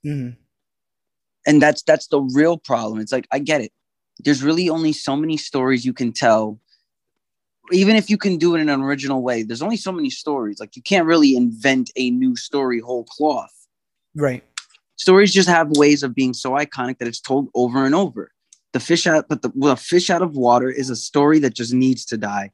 [0.05, 0.39] Mm-hmm.
[1.47, 3.01] And that's that's the real problem.
[3.01, 3.73] It's like I get it.
[4.19, 6.59] There's really only so many stories you can tell.
[7.71, 10.59] Even if you can do it in an original way, there's only so many stories.
[10.59, 13.55] Like you can't really invent a new story whole cloth.
[14.15, 14.45] Right
[15.03, 18.31] stories just have ways of being so iconic that it's told over and over.
[18.73, 21.75] The fish out, but the well, fish out of water is a story that just
[21.75, 22.53] needs to die,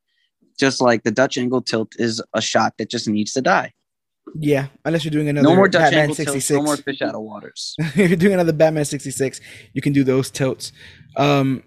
[0.58, 3.72] just like the Dutch angle tilt is a shot that just needs to die.
[4.34, 6.48] Yeah, unless you're doing another no more Dutch Batman angle 66.
[6.48, 7.76] Tilt, no more fish out of waters.
[7.78, 9.40] if you're doing another Batman 66,
[9.74, 10.72] you can do those tilts.
[11.16, 11.62] Um,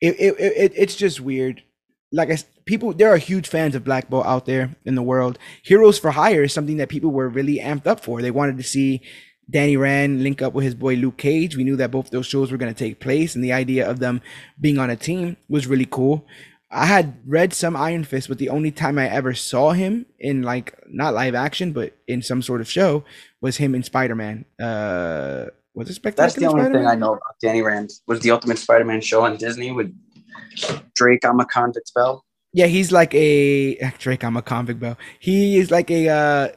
[0.00, 1.62] it, it, it it's just weird.
[2.10, 5.38] Like I people, there are huge fans of Black Bolt out there in the world.
[5.62, 8.20] Heroes for Hire is something that people were really amped up for.
[8.20, 9.02] They wanted to see
[9.52, 11.56] Danny Rand link up with his boy Luke Cage.
[11.56, 13.98] We knew that both those shows were going to take place, and the idea of
[13.98, 14.22] them
[14.60, 16.26] being on a team was really cool.
[16.70, 20.42] I had read some Iron Fist, but the only time I ever saw him in
[20.42, 23.04] like not live action, but in some sort of show
[23.42, 24.46] was him in Spider Man.
[24.58, 26.26] Uh, was it Spectacular?
[26.26, 26.82] That's the only Spider-Man?
[26.82, 27.90] thing I know about Danny Rand.
[28.06, 29.94] Was the Ultimate Spider Man show on Disney with
[30.94, 32.24] Drake I'm a convict bell?
[32.54, 34.96] Yeah, he's like a Drake I'm a convict bell.
[35.18, 36.48] He is like a uh,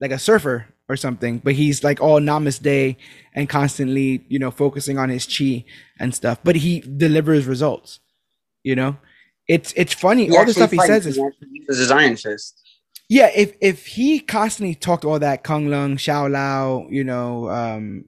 [0.00, 2.96] like a surfer or something, but he's like all namaste
[3.34, 5.64] and constantly, you know, focusing on his chi
[5.98, 6.38] and stuff.
[6.44, 8.00] But he delivers results.
[8.62, 8.96] You know,
[9.48, 10.26] it's it's funny.
[10.26, 11.18] He all the stuff he says is
[11.68, 12.62] his Iron Fist.
[13.08, 18.06] Yeah, if if he constantly talked all that Kunlun, Shao Lao, you know, um,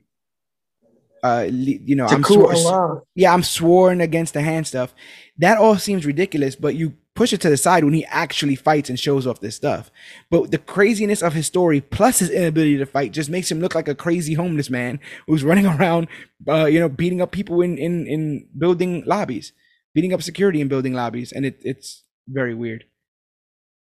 [1.22, 4.94] uh, you know, I'm swor- yeah, I'm sworn against the hand stuff.
[5.38, 8.88] That all seems ridiculous, but you push it to the side when he actually fights
[8.88, 9.90] and shows off this stuff.
[10.30, 13.74] But the craziness of his story plus his inability to fight just makes him look
[13.74, 16.06] like a crazy homeless man who's running around,
[16.46, 19.52] uh, you know, beating up people in in in building lobbies,
[19.94, 22.84] beating up security in building lobbies, and it it's very weird,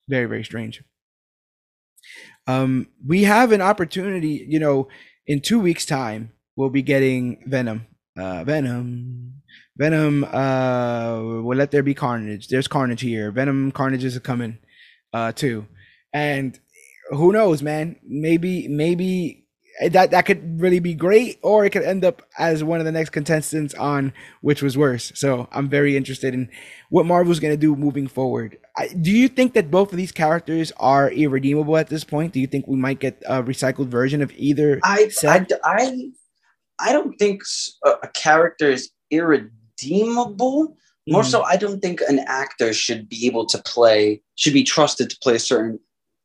[0.07, 0.81] very very strange.
[2.47, 4.87] Um, we have an opportunity, you know,
[5.27, 7.87] in two weeks' time, we'll be getting Venom.
[8.17, 9.34] Uh, Venom
[9.77, 12.47] Venom, uh, will let there be carnage.
[12.47, 13.31] There's carnage here.
[13.31, 14.57] Venom carnage is coming,
[15.13, 15.67] uh, too.
[16.13, 16.57] And
[17.09, 17.97] who knows, man?
[18.03, 19.45] Maybe, maybe
[19.89, 22.91] that that could really be great, or it could end up as one of the
[22.91, 25.11] next contestants on which was worse.
[25.15, 26.49] So I'm very interested in
[26.89, 28.57] what Marvel's gonna do moving forward.
[28.77, 32.33] I, do you think that both of these characters are irredeemable at this point?
[32.33, 34.79] Do you think we might get a recycled version of either?
[34.83, 36.09] I I, I,
[36.79, 37.41] I don't think
[37.85, 40.75] a character is irredeemable redeemable.
[41.07, 41.25] More mm.
[41.25, 45.17] so, I don't think an actor should be able to play, should be trusted to
[45.19, 45.79] play a certain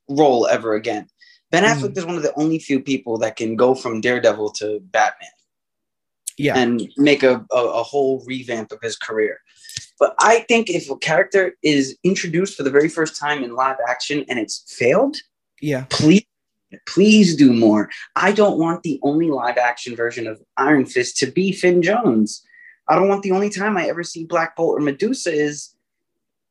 [0.09, 1.07] role ever again.
[1.51, 1.99] Ben Affleck mm.
[1.99, 5.29] is one of the only few people that can go from Daredevil to Batman.
[6.39, 6.57] Yeah.
[6.57, 9.41] And make a, a, a whole revamp of his career.
[9.99, 13.77] But I think if a character is introduced for the very first time in live
[13.87, 15.19] action and it's failed,
[15.61, 16.25] yeah, please
[16.87, 17.91] please do more.
[18.17, 22.43] I don't want the only live action version of Iron Fist to be Finn Jones.
[22.91, 25.77] I don't want the only time I ever see Black Bolt or Medusa is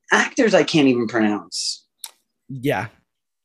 [0.09, 1.85] actors I can't even pronounce.
[2.47, 2.87] Yeah.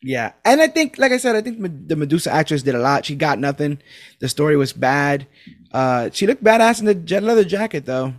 [0.00, 0.32] Yeah.
[0.44, 3.04] And I think, like I said, I think the Medusa actress did a lot.
[3.04, 3.80] She got nothing.
[4.20, 5.26] The story was bad.
[5.72, 8.14] Uh, she looked badass in the jet leather jacket, though.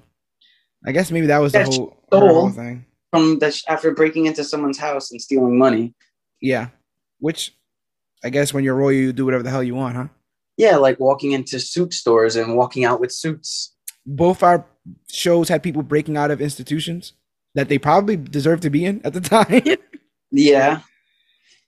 [0.86, 2.86] I guess maybe that was the whole, whole thing.
[3.12, 5.94] From the, after breaking into someone's house and stealing money.
[6.42, 6.68] Yeah.
[7.20, 7.56] Which
[8.26, 10.08] I guess when you're royal, you do whatever the hell you want, huh?
[10.58, 13.75] Yeah, like walking into suit stores and walking out with suits
[14.06, 14.66] both our
[15.10, 17.14] shows had people breaking out of institutions
[17.56, 19.62] that they probably deserve to be in at the time.
[20.32, 20.82] yeah.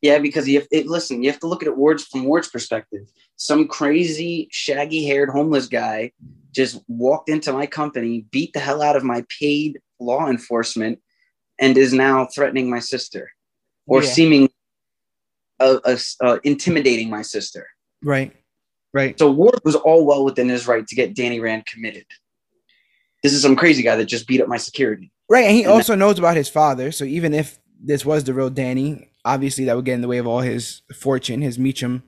[0.01, 2.49] Yeah, because you have it, listen, you have to look at it words from Ward's
[2.49, 3.09] perspective.
[3.35, 6.11] Some crazy, shaggy haired homeless guy
[6.51, 10.99] just walked into my company, beat the hell out of my paid law enforcement,
[11.59, 13.31] and is now threatening my sister
[13.87, 14.09] or yeah.
[14.09, 14.49] seeming
[15.59, 17.67] uh, uh, uh, intimidating my sister.
[18.03, 18.35] Right.
[18.93, 19.17] Right.
[19.17, 22.05] So Ward was all well within his right to get Danny Rand committed
[23.23, 25.11] this is some crazy guy that just beat up my security.
[25.29, 26.91] Right, and he and also that- knows about his father.
[26.91, 30.17] So even if this was the real Danny, obviously that would get in the way
[30.17, 32.01] of all his fortune, his Meachum,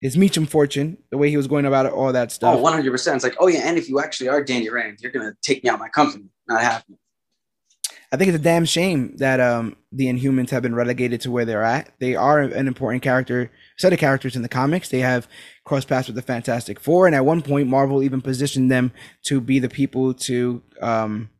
[0.00, 2.56] his Meachum fortune, the way he was going about it, all that stuff.
[2.56, 3.16] Oh, 100 percent.
[3.16, 5.70] It's like, oh yeah, and if you actually are Danny Rand, you're gonna take me
[5.70, 6.26] out of my company.
[6.46, 6.98] Not happening.
[8.10, 11.44] I think it's a damn shame that um, the Inhumans have been relegated to where
[11.44, 11.92] they're at.
[11.98, 14.88] They are an important character, set of characters in the comics.
[14.88, 15.28] They have
[15.64, 18.92] crossed paths with the Fantastic Four, and at one point, Marvel even positioned them
[19.24, 21.30] to be the people to um,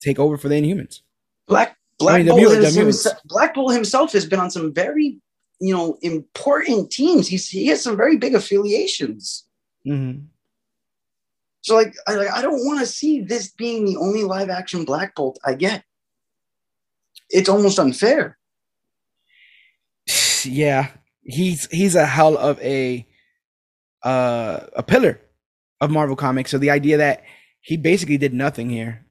[0.00, 1.00] take over for the Inhumans.
[1.46, 5.18] Black Black, I mean, Bolt himself, Black Bolt himself has been on some very,
[5.60, 7.28] you know, important teams.
[7.28, 9.46] He's he has some very big affiliations.
[9.86, 10.26] Mm-hmm.
[11.62, 14.84] So like, I, like, I don't want to see this being the only live action
[14.84, 15.84] Black Bolt I get.
[17.30, 18.38] It's almost unfair.
[20.44, 20.88] Yeah,
[21.22, 23.06] he's he's a hell of a
[24.02, 25.20] uh, a pillar
[25.80, 26.50] of Marvel Comics.
[26.50, 27.22] So the idea that
[27.60, 29.06] he basically did nothing here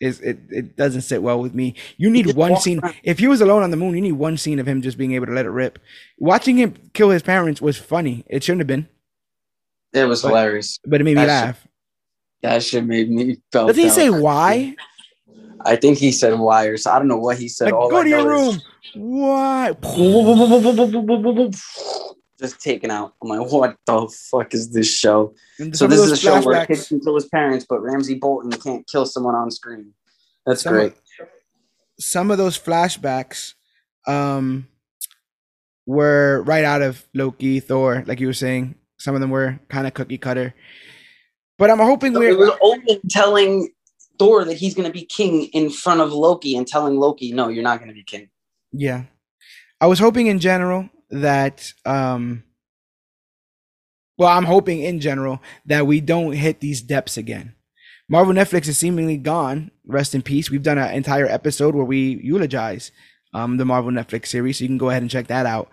[0.00, 1.74] is it, it doesn't sit well with me.
[1.98, 2.80] You need one scene.
[3.02, 5.12] If he was alone on the moon, you need one scene of him just being
[5.12, 5.78] able to let it rip.
[6.18, 8.24] Watching him kill his parents was funny.
[8.26, 8.88] It shouldn't have been.
[9.92, 10.78] It was but, hilarious.
[10.86, 11.68] But it made me that laugh.
[12.42, 13.68] that shit made me felt.
[13.68, 14.74] Does he say why?
[15.64, 16.86] I think he said wires.
[16.86, 17.72] I don't know what he said.
[17.72, 18.60] Like, go to your room.
[18.94, 19.72] Why?
[22.40, 23.14] just taken out.
[23.22, 25.34] I'm like, what the fuck is this show?
[25.72, 28.86] So this is a show where kids can kill his parents, but Ramsay Bolton can't
[28.86, 29.92] kill someone on screen.
[30.46, 30.92] That's some great.
[30.92, 31.28] Of,
[31.98, 33.54] some of those flashbacks
[34.06, 34.66] um,
[35.86, 38.74] were right out of Loki, Thor, like you were saying.
[38.98, 40.54] Some of them were kind of cookie cutter.
[41.58, 42.30] But I'm hoping so we're.
[42.30, 43.70] It was Odin telling
[44.20, 47.48] Thor that he's going to be king in front of Loki and telling Loki, no,
[47.48, 48.28] you're not going to be king.
[48.70, 49.04] Yeah.
[49.80, 52.44] I was hoping in general that, um,
[54.18, 57.54] well, I'm hoping in general that we don't hit these depths again.
[58.10, 59.70] Marvel Netflix is seemingly gone.
[59.86, 60.50] Rest in peace.
[60.50, 62.92] We've done an entire episode where we eulogize
[63.32, 65.70] um, the Marvel Netflix series, so you can go ahead and check that out.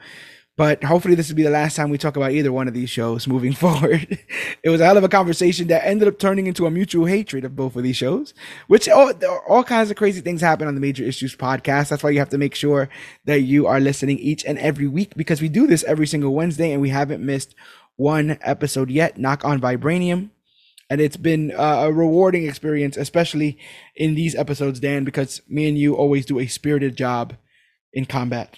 [0.58, 2.90] But hopefully, this will be the last time we talk about either one of these
[2.90, 4.20] shows moving forward.
[4.64, 7.46] it was a hell of a conversation that ended up turning into a mutual hatred
[7.46, 8.34] of both of these shows,
[8.66, 9.14] which all,
[9.48, 11.90] all kinds of crazy things happen on the Major Issues podcast.
[11.90, 12.90] That's why you have to make sure
[13.26, 16.72] that you are listening each and every week because we do this every single Wednesday
[16.72, 17.54] and we haven't missed
[17.96, 19.20] one episode yet.
[19.20, 20.32] Knock on Vibranium.
[20.90, 23.60] And it's been uh, a rewarding experience, especially
[23.94, 27.36] in these episodes, Dan, because me and you always do a spirited job
[27.92, 28.58] in combat.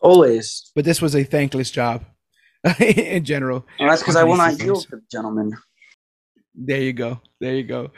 [0.00, 0.70] Always.
[0.74, 2.04] But this was a thankless job
[2.80, 3.66] in general.
[3.78, 5.56] And that's because I will not yield to the gentleman.
[6.54, 7.20] There you go.
[7.40, 7.90] There you go.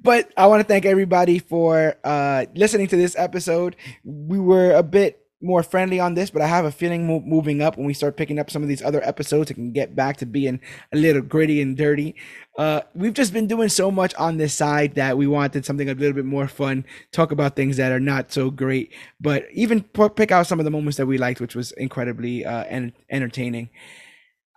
[0.00, 3.76] But I want to thank everybody for uh, listening to this episode.
[4.04, 7.62] We were a bit more friendly on this, but I have a feeling mo- moving
[7.62, 10.16] up when we start picking up some of these other episodes, it can get back
[10.18, 10.60] to being
[10.92, 12.14] a little gritty and dirty.
[12.56, 15.94] Uh, we've just been doing so much on this side that we wanted something a
[15.94, 20.08] little bit more fun, talk about things that are not so great, but even p-
[20.08, 23.70] pick out some of the moments that we liked, which was incredibly uh, en- entertaining.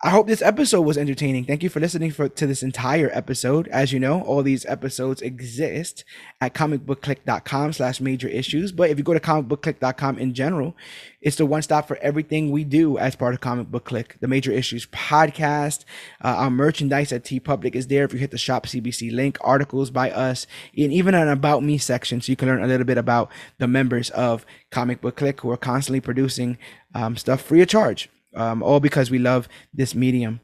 [0.04, 1.44] I hope this episode was entertaining.
[1.44, 3.68] Thank you for listening for, to this entire episode.
[3.68, 6.04] As you know, all these episodes exist
[6.40, 8.72] at comicbookclick.com slash major issues.
[8.72, 10.76] But if you go to comicbookclick.com in general,
[11.20, 14.26] it's the one stop for everything we do as part of Comic Book Click, the
[14.26, 15.84] major issues podcast.
[16.20, 18.02] Uh, our merchandise at T TeePublic is there.
[18.02, 21.78] If you hit the shop CBC link, articles by us, and even an about me
[21.78, 22.20] section.
[22.20, 25.50] So you can learn a little bit about the members of Comic Book Click who
[25.52, 26.58] are constantly producing
[26.92, 30.40] um, stuff free of charge um, all because we love this medium.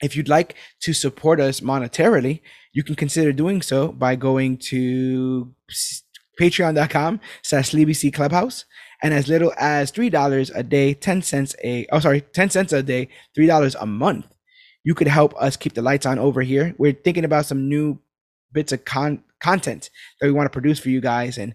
[0.00, 2.40] If you'd like to support us monetarily,
[2.72, 5.52] you can consider doing so by going to
[6.40, 8.64] patreon.com slash CBC Clubhouse.
[9.02, 12.82] And as little as $3 a day, 10 cents a, oh, sorry, 10 cents a
[12.82, 14.26] day, $3 a month,
[14.84, 16.74] you could help us keep the lights on over here.
[16.78, 17.98] We're thinking about some new
[18.52, 21.38] bits of con- content that we want to produce for you guys.
[21.38, 21.54] And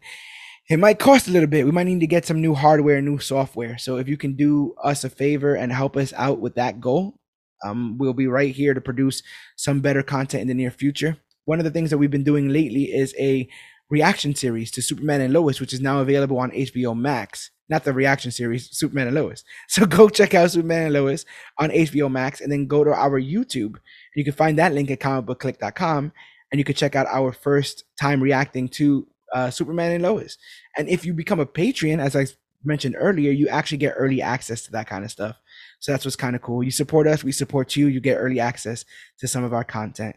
[0.69, 1.65] it might cost a little bit.
[1.65, 3.77] We might need to get some new hardware, new software.
[3.77, 7.19] So if you can do us a favor and help us out with that goal,
[7.63, 9.23] um, we'll be right here to produce
[9.55, 11.17] some better content in the near future.
[11.45, 13.47] One of the things that we've been doing lately is a
[13.89, 17.51] reaction series to Superman and Lois, which is now available on HBO Max.
[17.69, 19.43] Not the reaction series, Superman and Lois.
[19.67, 21.25] So go check out Superman and Lois
[21.57, 23.75] on HBO Max and then go to our YouTube.
[24.15, 26.11] You can find that link at comicbookclick.com
[26.51, 30.37] and you can check out our first time reacting to uh, Superman and Lois.
[30.77, 32.27] And if you become a Patreon, as I
[32.63, 35.35] mentioned earlier, you actually get early access to that kind of stuff.
[35.79, 36.63] So that's what's kind of cool.
[36.63, 37.87] You support us, we support you.
[37.87, 38.85] You get early access
[39.19, 40.15] to some of our content.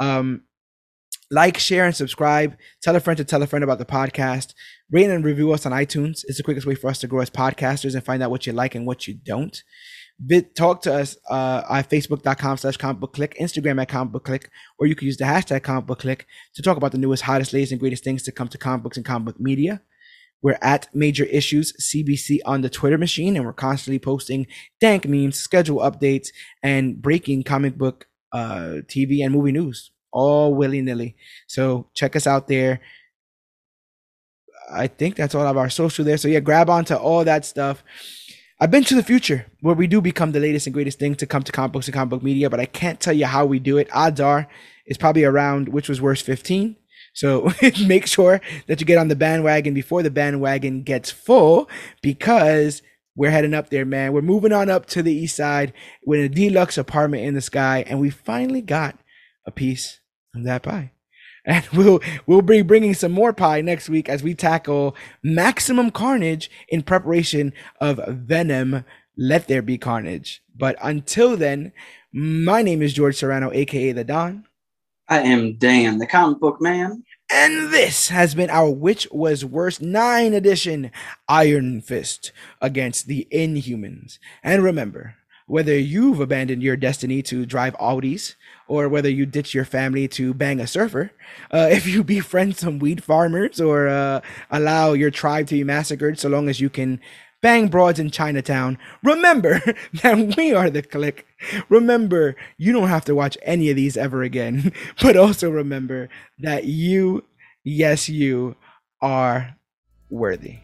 [0.00, 0.42] Um,
[1.30, 2.56] like, share, and subscribe.
[2.82, 4.54] Tell a friend to tell a friend about the podcast.
[4.90, 6.24] Rate and review us on iTunes.
[6.28, 8.52] It's the quickest way for us to grow as podcasters and find out what you
[8.52, 9.62] like and what you don't
[10.54, 14.50] talk to us uh, at facebook.com slash comic book click, Instagram at comic book click,
[14.78, 17.52] or you can use the hashtag comic book click to talk about the newest, hottest,
[17.52, 19.82] latest, and greatest things to come to comic books and comic book media.
[20.42, 24.46] We're at Major Issues CBC on the Twitter machine, and we're constantly posting
[24.80, 26.28] dank memes, schedule updates,
[26.62, 31.14] and breaking comic book uh, TV and movie news all willy nilly.
[31.46, 32.80] So check us out there.
[34.72, 36.16] I think that's all of our social there.
[36.16, 37.84] So yeah, grab onto all that stuff.
[38.58, 41.26] I've been to the future where we do become the latest and greatest thing to
[41.26, 43.58] come to comic books and comic book media, but I can't tell you how we
[43.58, 43.88] do it.
[43.92, 44.48] Odds are
[44.86, 46.76] it's probably around which was worse 15.
[47.12, 47.52] So
[47.86, 51.68] make sure that you get on the bandwagon before the bandwagon gets full
[52.00, 52.80] because
[53.14, 54.14] we're heading up there, man.
[54.14, 55.74] We're moving on up to the east side
[56.06, 58.98] with a deluxe apartment in the sky, and we finally got
[59.46, 60.00] a piece
[60.34, 60.92] of that pie
[61.48, 66.50] and we'll we'll be bringing some more pie next week as we tackle maximum carnage
[66.68, 68.84] in preparation of venom
[69.16, 70.42] let there be carnage.
[70.54, 71.72] But until then
[72.12, 74.44] my name is george serrano aka the don.
[75.08, 77.04] I am dan the comic book man.
[77.32, 80.90] And this has been our which was worse 9 edition
[81.28, 84.18] iron fist against the inhumans.
[84.42, 85.14] And remember
[85.46, 88.34] whether you've abandoned your destiny to drive Audis
[88.68, 91.12] or whether you ditch your family to bang a surfer,
[91.52, 94.20] uh, if you befriend some weed farmers or uh,
[94.50, 97.00] allow your tribe to be massacred so long as you can
[97.42, 99.60] bang broads in Chinatown, remember
[100.02, 101.26] that we are the clique.
[101.68, 106.08] Remember, you don't have to watch any of these ever again, but also remember
[106.40, 107.24] that you,
[107.62, 108.56] yes, you
[109.00, 109.56] are
[110.10, 110.58] worthy.